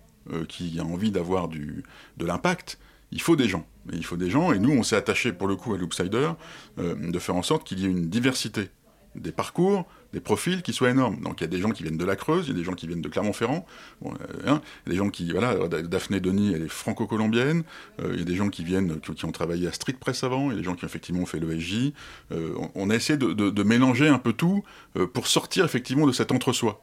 [0.48, 2.80] qui a envie d'avoir de l'impact,
[3.12, 3.68] il faut des gens.
[3.92, 6.32] Et il faut des gens, et nous, on s'est attaché pour le coup à Loopsider
[6.78, 8.70] de faire en sorte qu'il y ait une diversité
[9.16, 11.22] des parcours, des profils qui soient énormes.
[11.22, 12.64] Donc il y a des gens qui viennent de la Creuse, il y a des
[12.64, 13.66] gens qui viennent de Clermont-Ferrand,
[14.06, 14.10] euh,
[14.46, 17.64] hein, y a des gens qui, voilà, Daphné Denis, elle est franco-colombienne,
[18.02, 20.52] euh, il y a des gens qui viennent, qui, ont travaillé à Street Press avant,
[20.52, 21.94] il y a des gens qui effectivement ont fait l'ESJ.
[22.32, 24.64] Euh, on, a essayé de, mélanger un peu tout
[24.98, 26.82] euh, pour sortir effectivement de cet entre-soi.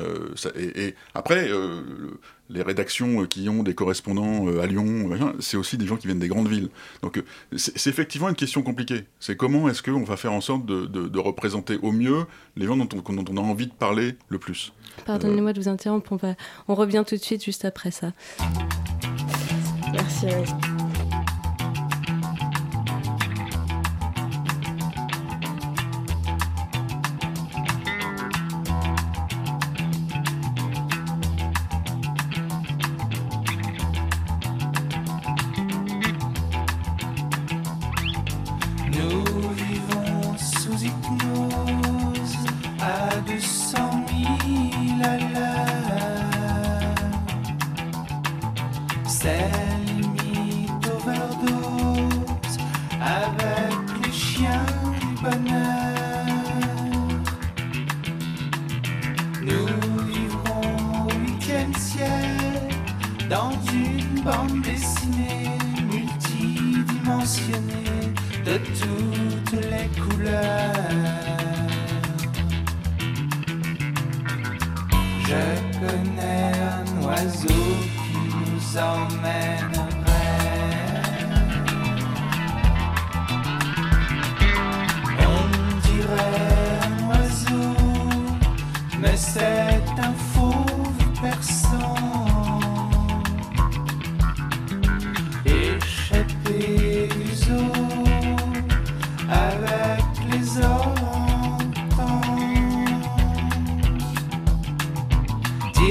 [0.00, 2.20] Euh, ça- et, et après, euh, le-
[2.50, 5.08] les rédactions euh, qui ont des correspondants euh, à Lyon,
[5.40, 6.68] c'est aussi des gens qui viennent des grandes villes.
[7.02, 7.22] Donc
[7.56, 9.04] c'est c'est effectivement une question compliquée.
[9.20, 12.24] C'est comment est-ce qu'on va faire en sorte de, de- de représenter au mieux
[12.56, 14.72] les gens dont on, dont on a envie de parler le plus.
[15.06, 16.34] Pardonnez-moi de vous interrompre, on, va...
[16.68, 18.12] on revient tout de suite juste après ça.
[19.92, 20.26] Merci.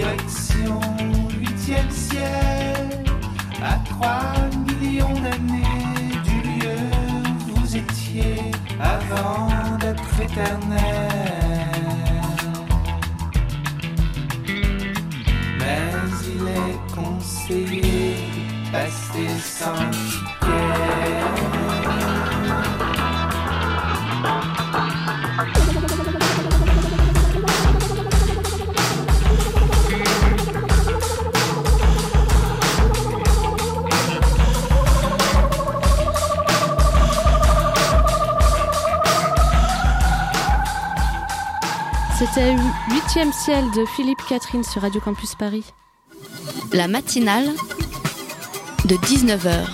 [0.03, 0.81] Direction
[1.39, 3.05] huitième ciel,
[3.63, 4.33] à trois
[4.67, 6.75] millions d'années du lieu
[7.47, 8.51] où vous étiez
[8.81, 10.81] avant d'être éternel.
[15.57, 15.93] Mais
[16.35, 18.17] il est conseillé
[18.65, 19.89] de passer sans
[42.25, 45.65] C'était 8 ciel de Philippe Catherine sur Radio Campus Paris.
[46.71, 47.49] La matinale
[48.85, 49.65] de 19h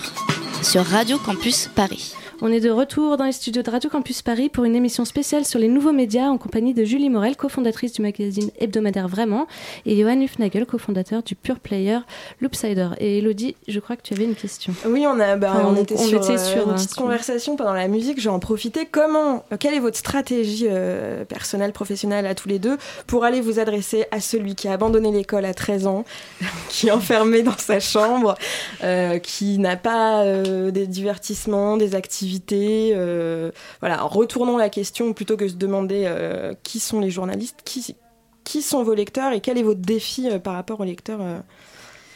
[0.64, 2.12] sur Radio Campus Paris.
[2.42, 5.44] On est de retour dans les studios de Radio Campus Paris pour une émission spéciale
[5.44, 9.46] sur les nouveaux médias en compagnie de Julie Morel, cofondatrice du magazine hebdomadaire Vraiment,
[9.84, 11.98] et Johan Hufnagel, cofondateur du Pure Player
[12.40, 12.88] Loopsider.
[12.98, 14.72] Et Elodie, je crois que tu avais une question.
[14.86, 16.74] Oui, on, a, bah, Enfin, on, on- était on sur, était euh, sur une un-
[16.76, 18.18] petite conversation pendant la musique.
[18.18, 18.86] Je vais en profiter.
[18.90, 23.42] Comment, euh, quelle est votre stratégie euh, personnelle, professionnelle à tous les deux pour aller
[23.42, 26.06] vous adresser à celui qui a abandonné l'école à 13 ans,
[26.70, 28.34] qui est enfermé dans sa chambre,
[28.82, 33.50] euh, qui n'a pas euh, des divertissements, des activités euh,
[33.80, 37.96] Voilà, retournons la question plutôt que de se demander euh, qui sont les journalistes, qui,
[38.44, 41.20] qui sont vos lecteurs et quel est votre défi euh, par rapport aux lecteurs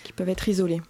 [0.05, 0.81] qui peuvent être isolés?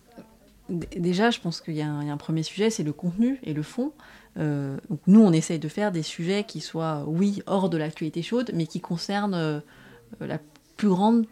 [0.69, 3.93] Déjà, je pense qu'il y, a un premier sujet, c'est le contenu et le fond.
[4.37, 8.67] Nous, on essaye de faire des sujets qui soient, oui, hors de l'actualité chaude, mais
[8.67, 9.63] qui concernent
[10.21, 10.39] la
[10.77, 11.27] plus grande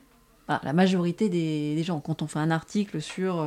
[0.62, 2.01] la majorité des gens.
[2.01, 3.43] Quand on fait un article sur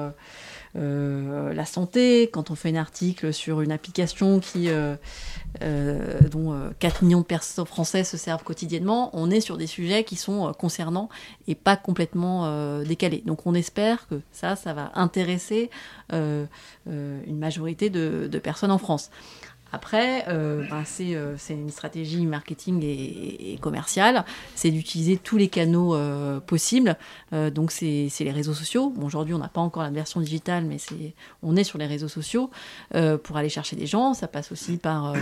[0.75, 4.95] euh, euh, la santé, quand on fait un article sur une application qui, euh,
[5.61, 9.67] euh, dont euh, 4 millions de personnes français se servent quotidiennement, on est sur des
[9.67, 11.09] sujets qui sont euh, concernants
[11.47, 13.23] et pas complètement euh, décalés.
[13.25, 15.69] Donc on espère que ça, ça va intéresser
[16.13, 16.45] euh,
[16.87, 19.09] euh, une majorité de, de personnes en France.
[19.75, 24.23] Après, euh, ben, c'est euh, c'est une stratégie marketing et, commerciale,
[24.55, 26.95] c'est d'utiliser tous les canaux euh, possibles.
[27.33, 28.93] Donc c'est les réseaux sociaux.
[29.01, 30.77] Aujourd'hui, on n'a pas encore la version digitale, mais
[31.43, 32.49] on est sur les réseaux sociaux
[33.23, 34.13] pour aller chercher des gens.
[34.13, 35.13] Ça passe aussi par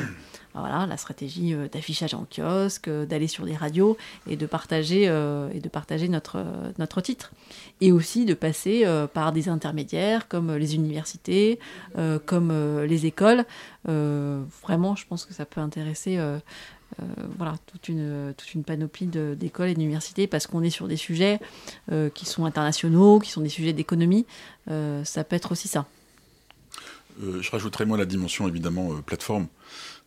[0.61, 3.97] voilà, la stratégie euh, d'affichage en kiosque, euh, d'aller sur des radios
[4.27, 5.49] et de partager, euh,
[6.77, 7.31] notre, titre.
[7.81, 11.59] Et aussi de passer par des intermédiaires comme les universités,
[12.25, 13.45] comme les écoles.
[13.85, 16.19] Vraiment, je pense que ça peut intéresser
[17.37, 21.39] voilà, toute, une, panoplie d'écoles et d'universités parce qu'on est sur des sujets
[22.13, 24.25] qui sont internationaux, qui sont des sujets d'économie.
[24.67, 25.85] Ça peut être aussi ça.
[27.21, 29.47] Je rajouterais moi la dimension évidemment plateforme,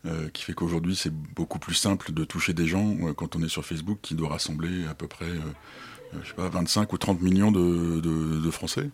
[0.07, 3.43] euh, qui fait qu'aujourd'hui c'est beaucoup plus simple de toucher des gens euh, quand on
[3.43, 6.99] est sur Facebook, qui doit rassembler à peu près, euh, je sais pas, 25 ou
[6.99, 8.91] 30 millions de, Français.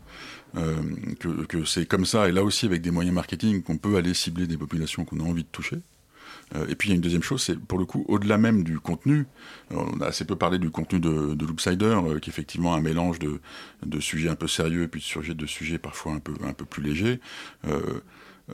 [0.55, 4.47] Que c'est comme ça, et là aussi avec des moyens marketing, qu'on peut aller cibler
[4.47, 5.79] des populations qu'on a envie de toucher.
[6.69, 8.79] Et puis il y a une deuxième chose, c'est pour le coup, au-delà même du
[8.79, 9.27] contenu,
[9.71, 12.81] on a assez peu parlé du contenu de, de Loopsider, euh, qui est effectivement un
[12.81, 13.41] mélange de,
[14.01, 16.83] sujets un peu sérieux puis de sujets, de sujets parfois un peu, un peu plus
[16.83, 17.21] légers,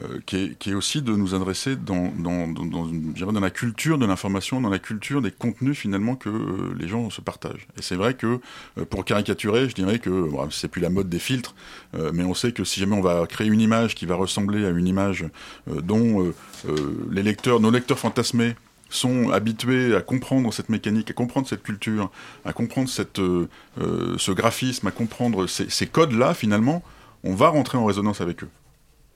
[0.01, 2.13] euh, qui, est, aussi de nous adresser dans,
[3.41, 7.21] la culture de l'information, dans la culture des contenus finalement que euh, les gens se
[7.21, 7.67] partagent.
[7.77, 8.39] Et c'est vrai que,
[8.77, 11.55] euh, pour caricaturer, je dirais que bon, c'est plus la mode des filtres,
[12.13, 14.69] mais on sait que si jamais on va créer une image qui va ressembler à
[14.69, 15.25] une image
[15.67, 16.31] dont
[17.09, 18.55] les lecteurs, nos lecteurs fantasmés
[18.89, 22.11] sont habitués à comprendre cette mécanique, à comprendre cette culture,
[22.45, 26.83] à comprendre ce graphisme, à comprendre ces, ces codes-là, finalement,
[27.23, 28.49] on va rentrer en résonance avec eux.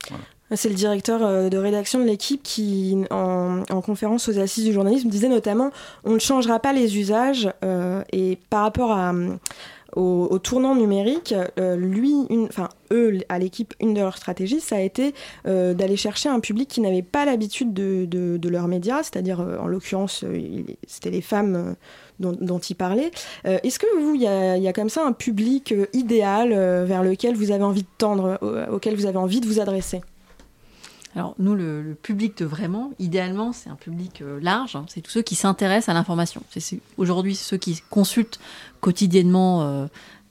[0.08, 0.24] Voilà.
[0.52, 4.72] C'est le directeur euh, de rédaction de l'équipe qui, en, en conférence aux assises du
[4.72, 5.70] journalisme, disait notamment
[6.04, 9.36] on ne changera pas les usages euh, et par rapport à, euh,
[9.96, 12.14] au, tournant numérique, lui,
[12.48, 15.14] enfin eux, à l'équipe, une de leurs stratégies, ça a été
[15.44, 20.24] d'aller chercher un public qui n'avait pas l'habitude de, leurs médias, c'est-à-dire en l'occurrence,
[20.88, 21.76] c'était les femmes
[22.18, 23.12] dont, dont il parlait.
[23.44, 26.48] Est-ce que vous, il y a, comme ça un public idéal
[26.84, 30.00] vers lequel vous avez envie de tendre, au- auquel vous avez envie de vous adresser?
[31.16, 34.76] Alors nous, le, public de vraiment, idéalement, c'est un public euh, large.
[34.76, 34.84] hein.
[34.88, 36.42] c'est tous ceux qui s'intéressent à l'information.
[36.50, 38.40] C'est- aujourd'hui ceux qui consultent
[38.80, 39.86] quotidiennement euh,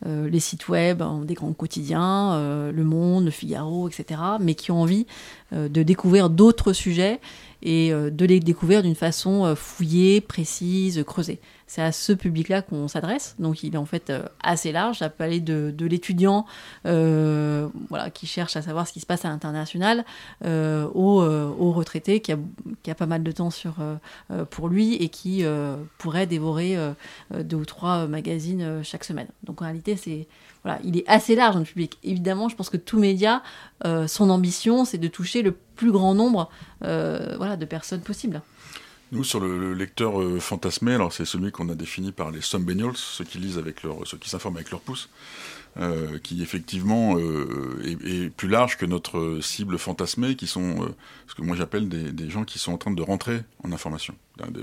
[0.05, 2.37] euh, les sites web hein, des grands quotidiens,
[2.71, 5.05] Le Monde, Le Figaro, etc., mais qui ont envie
[5.53, 7.21] de découvrir d'autres sujets
[7.63, 11.39] et euh, de les découvrir d'une façon euh, fouillée, précise, creusée.
[11.65, 13.35] C'est à ce public-là qu'on s'adresse.
[13.39, 14.99] Donc il est en fait euh, assez large.
[14.99, 16.45] Ça peut aller de, l'étudiant
[16.83, 20.05] voilà, qui cherche à savoir ce qui se passe à l'international
[20.45, 23.75] euh, au, retraité qui a, pas mal de temps sur,
[24.51, 25.43] pour lui et qui
[25.97, 26.77] pourrait dévorer
[27.33, 29.27] deux ou trois magazines chaque semaine.
[29.43, 30.27] Donc en réalité, c'est
[30.63, 31.97] voilà, il est assez large dans le public.
[32.03, 33.43] Évidemment, je pense que tout média,
[33.85, 36.49] euh, son ambition, c'est de toucher le plus grand nombre
[36.83, 38.41] euh, voilà, de personnes possible.
[39.11, 42.41] Nous, sur le, le lecteur euh, fantasmé, alors c'est celui qu'on a défini par les
[42.41, 45.09] Sumbenials, ceux qui lisent avec leur, ceux qui s'informent avec leur pouce,
[45.79, 50.89] euh, qui effectivement euh, est, plus large que notre cible fantasmée, qui sont euh,
[51.25, 54.15] ce que moi j'appelle des, gens qui sont en train de rentrer en information.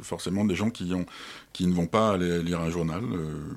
[0.02, 3.02] Forcément des gens qui, ne vont pas aller lire un journal,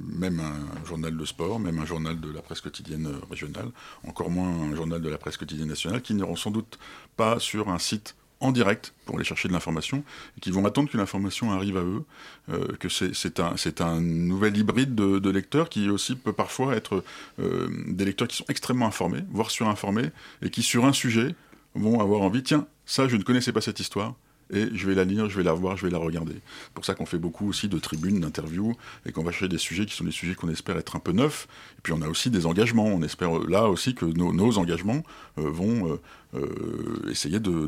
[0.02, 3.70] même un journal de sport, même un journal de la presse quotidienne régionale,
[4.08, 6.80] encore moins un journal de la presse quotidienne nationale, qui n'iront sans doute
[7.18, 10.04] pas sur un site en direct pour aller chercher de l'information,
[10.38, 12.04] et qui vont attendre que l'information arrive à eux,
[12.50, 17.04] euh, que c'est un, nouvel hybride de, de lecteurs qui aussi peut parfois être
[17.40, 20.10] euh, des lecteurs qui sont extrêmement informés, voire surinformés,
[20.42, 21.36] et qui sur un sujet
[21.76, 24.16] vont avoir envie, tiens, ça je ne connaissais pas cette histoire,
[24.52, 26.34] et je vais la lire, je vais la voir, je vais la regarder.
[26.34, 28.76] C'est pour ça qu'on fait beaucoup aussi de tribunes, d'interviews,
[29.06, 31.12] et qu'on va chercher des sujets qui sont des sujets qu'on espère être un peu
[31.12, 31.48] neufs.
[31.78, 32.86] Et puis on a aussi des engagements.
[32.86, 35.04] On espère euh, là aussi que nos, engagements
[35.38, 36.00] euh, vont
[36.36, 37.68] euh, essayer de,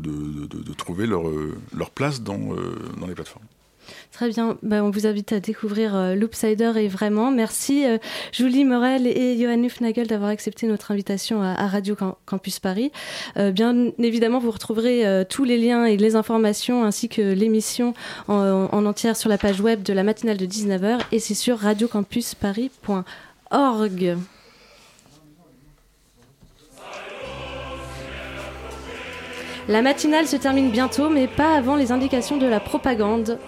[0.76, 2.54] trouver leur, place dans
[3.06, 3.46] les plateformes.
[4.12, 7.98] Très bien, Bah, on vous invite à découvrir euh, Loopsider et vraiment merci euh,
[8.32, 12.90] Julie Morel et Johan Hufnagel d'avoir accepté notre invitation à, Radio Cam- Campus Paris.
[13.36, 17.94] Euh, bien évidemment, vous retrouverez euh, tous les liens et les informations ainsi que l'émission
[18.28, 21.58] en, en entière sur la page web de la matinale de 19h et c'est sur
[21.58, 24.16] radiocampusparis.org.
[29.68, 33.38] La matinale se termine bientôt, mais pas avant les indications de la propagande.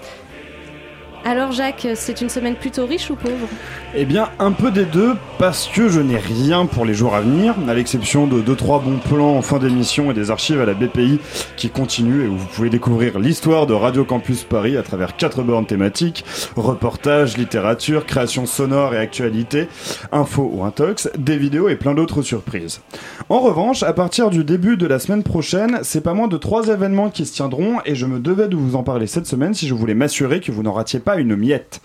[1.28, 3.48] Alors Jacques, c'est une semaine plutôt riche ou pauvre?
[3.94, 7.20] Eh bien, un peu des deux, parce que je n'ai rien pour les jours à
[7.20, 10.72] venir, à l'exception de 2-3 bons plans en fin d'émission et des archives à la
[10.72, 11.20] BPI
[11.58, 15.42] qui continuent et où vous pouvez découvrir l'histoire de Radio Campus Paris à travers quatre
[15.42, 16.24] bornes thématiques,
[16.56, 19.68] reportages, littérature, création sonore et actualité,
[20.12, 22.80] info ou intox, des vidéos et plein d'autres surprises.
[23.28, 26.68] En revanche, à partir du début de la semaine prochaine, c'est pas moins de trois
[26.68, 29.68] événements qui se tiendront et je me devais de vous en parler cette semaine si
[29.68, 31.80] je voulais m'assurer que vous n'en ratiez pas une miette.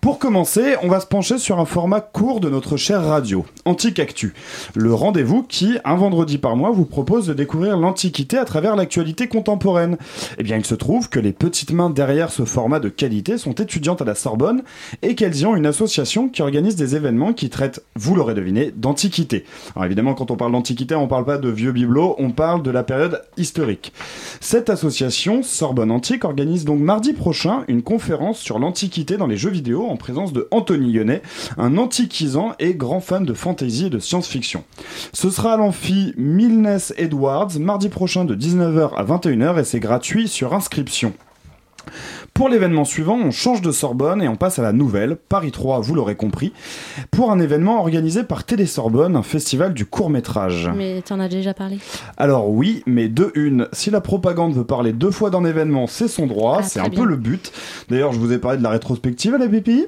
[0.00, 3.98] Pour commencer, on va se pencher sur un format court de notre chère radio, Antique
[3.98, 4.32] Actu.
[4.76, 9.26] Le rendez-vous qui, un vendredi par mois, vous propose de découvrir l'Antiquité à travers l'actualité
[9.26, 9.98] contemporaine.
[10.38, 13.54] Eh bien, il se trouve que les petites mains derrière ce format de qualité sont
[13.54, 14.62] étudiantes à la Sorbonne
[15.02, 18.70] et qu'elles y ont une association qui organise des événements qui traitent, vous l'aurez deviné,
[18.70, 19.44] d'Antiquité.
[19.74, 22.70] Alors évidemment, quand on parle d'Antiquité, on parle pas de vieux bibelots, on parle de
[22.70, 23.92] la période historique.
[24.40, 29.50] Cette association, Sorbonne Antique, organise donc mardi prochain une conférence sur l'Antiquité dans les jeux
[29.50, 31.22] vidéo présence de Anthony Lyonnais,
[31.58, 34.64] un antiquisant et grand fan de fantasy et de science-fiction.
[35.12, 40.28] Ce sera à l'amphi Milnes Edwards, mardi prochain de 19h à 21h et c'est gratuit
[40.28, 41.12] sur inscription.
[42.34, 45.80] Pour l'événement suivant, on change de Sorbonne et on passe à la nouvelle, Paris 3,
[45.80, 46.52] vous l'aurez compris,
[47.10, 50.70] pour un événement organisé par Télé Sorbonne, un festival du court métrage.
[50.76, 51.78] Mais t'en as déjà parlé?
[52.16, 56.08] Alors oui, mais de une, si la propagande veut parler deux fois d'un événement, c'est
[56.08, 57.00] son droit, Ah, c'est un bien.
[57.02, 57.52] peu le but.
[57.88, 59.86] D'ailleurs, je vous ai parlé de la rétrospective à la BPI.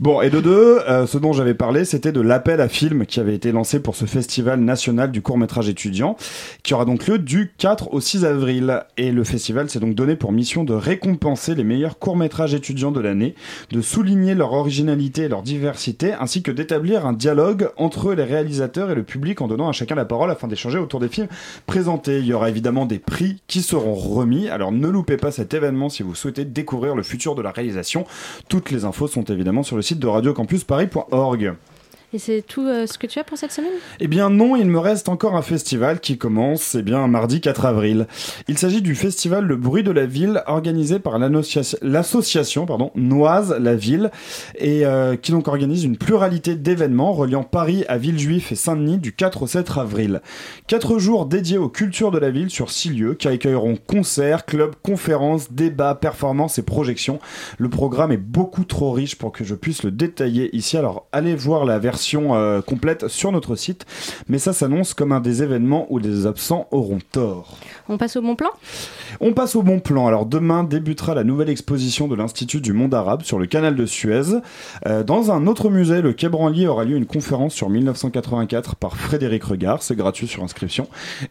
[0.00, 3.20] Bon, et de deux, euh, ce dont j'avais parlé, c'était de l'appel à film qui
[3.20, 6.16] avait été lancé pour ce festival national du court-métrage étudiant,
[6.62, 8.84] qui aura donc lieu du 4 au 6 avril.
[8.96, 13.00] Et le festival s'est donc donné pour mission de récompenser les meilleurs courts-métrages étudiants de
[13.00, 13.34] l'année,
[13.70, 18.90] de souligner leur originalité et leur diversité, ainsi que d'établir un dialogue entre les réalisateurs
[18.90, 21.28] et le public en donnant à chacun la parole afin d'échanger autour des films
[21.66, 22.18] présentés.
[22.18, 25.88] Il y aura évidemment des prix qui seront remis, alors ne loupez pas cet événement
[25.88, 28.04] si vous souhaitez découvrir le futur de la réalisation.
[28.48, 31.54] Toutes les infos sont évidemment sur le site de radiocampusparis.org.
[32.14, 33.70] Et c'est tout euh, ce que tu as pour cette semaine?
[34.00, 37.66] Eh bien non, il me reste encore un festival qui commence eh bien mardi 4
[37.66, 38.06] avril.
[38.48, 43.74] Il s'agit du festival Le bruit de la ville organisé par l'association pardon Noise la
[43.74, 44.10] ville
[44.56, 49.12] et euh, qui donc organise une pluralité d'événements reliant Paris à Villejuif et Saint-Denis du
[49.12, 50.22] 4 au 7 avril.
[50.66, 54.74] Quatre jours dédiés aux cultures de la ville sur six lieux qui accueilleront concerts, clubs,
[54.82, 57.18] conférences, débats, performances et projections.
[57.58, 60.78] Le programme est beaucoup trop riche pour que je puisse le détailler ici.
[60.78, 61.97] Alors allez voir la version
[62.34, 63.86] euh, complète sur notre site.
[64.28, 67.58] Mais ça s'annonce comme un des événements où les absents auront tort.
[67.88, 68.50] On passe au bon plan?
[69.20, 70.06] On passe au bon plan.
[70.06, 73.86] Alors demain débutera la nouvelle exposition de l'Institut du monde arabe sur le canal de
[73.86, 74.40] Suez.
[74.86, 78.96] Euh, dans un autre musée, le Quai Branly, aura lieu une conférence sur 1984 par
[78.96, 79.82] Frédéric Regard.
[79.82, 80.88] C'est gratuit sur inscription.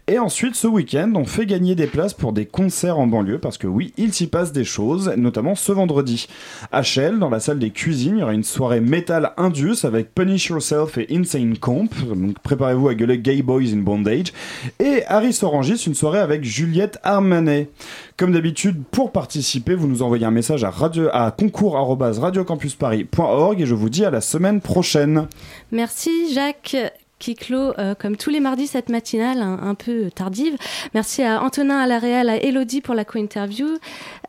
[0.08, 3.58] Et ensuite, ce week-end, on fait gagner des places pour des concerts en banlieue parce
[3.58, 6.28] que oui, il s'y passe des choses, notamment ce vendredi.
[6.72, 10.14] À Chelles, dans la salle des cuisines, il y aura une soirée métal indus avec
[10.14, 11.94] Punish Yourself et Insane Comp.
[12.04, 14.34] Donc préparez-vous à gueuler Gay Boys in Bondage.
[14.80, 17.70] Et Harris Orangis, une soirée avec Juliette Armanet.
[18.18, 23.76] Comme d'habitude, pour participer, vous nous envoyez un message à, radio, à concours.radiocampusparis.org et je
[23.76, 25.28] vous dis à la semaine prochaine.
[25.72, 26.76] Merci Jacques
[27.20, 30.56] qui clôt euh, comme tous les mardis cette matinale un, peu tardive.
[30.94, 33.68] Merci à Antonin à la Réal, à Elodie pour la co-interview,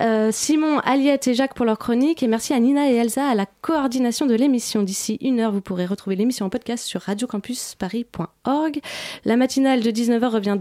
[0.02, 3.34] euh, Simon, Aliette et Jacques pour leur chronique et merci à Nina et Elsa à
[3.34, 4.82] la coordination de l'émission.
[4.82, 8.80] D'ici une heure, vous pourrez retrouver l'émission en podcast sur radiocampusparis.org.
[9.24, 10.56] La matinale de 19h revient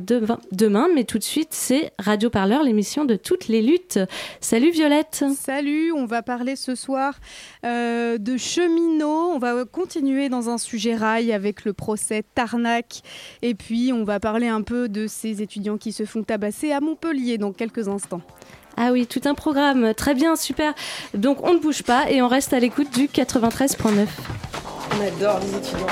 [0.51, 3.99] demain, mais tout de suite, c'est Radio Parleur, l'émission de toutes les luttes.
[4.41, 7.19] Salut Violette Salut, on va parler ce soir
[7.65, 9.31] euh, de cheminots.
[9.33, 13.01] On va continuer dans un sujet rail avec le procès Tarnac.
[13.41, 16.79] Et puis, on va parler un peu de ces étudiants qui se font tabasser à
[16.79, 18.21] Montpellier dans quelques instants.
[18.77, 19.93] Ah oui, tout un programme.
[19.95, 20.73] Très bien, super.
[21.15, 24.05] Donc on ne bouge pas et on reste à l'écoute du 93.9.
[24.91, 25.87] On adore les étudiants.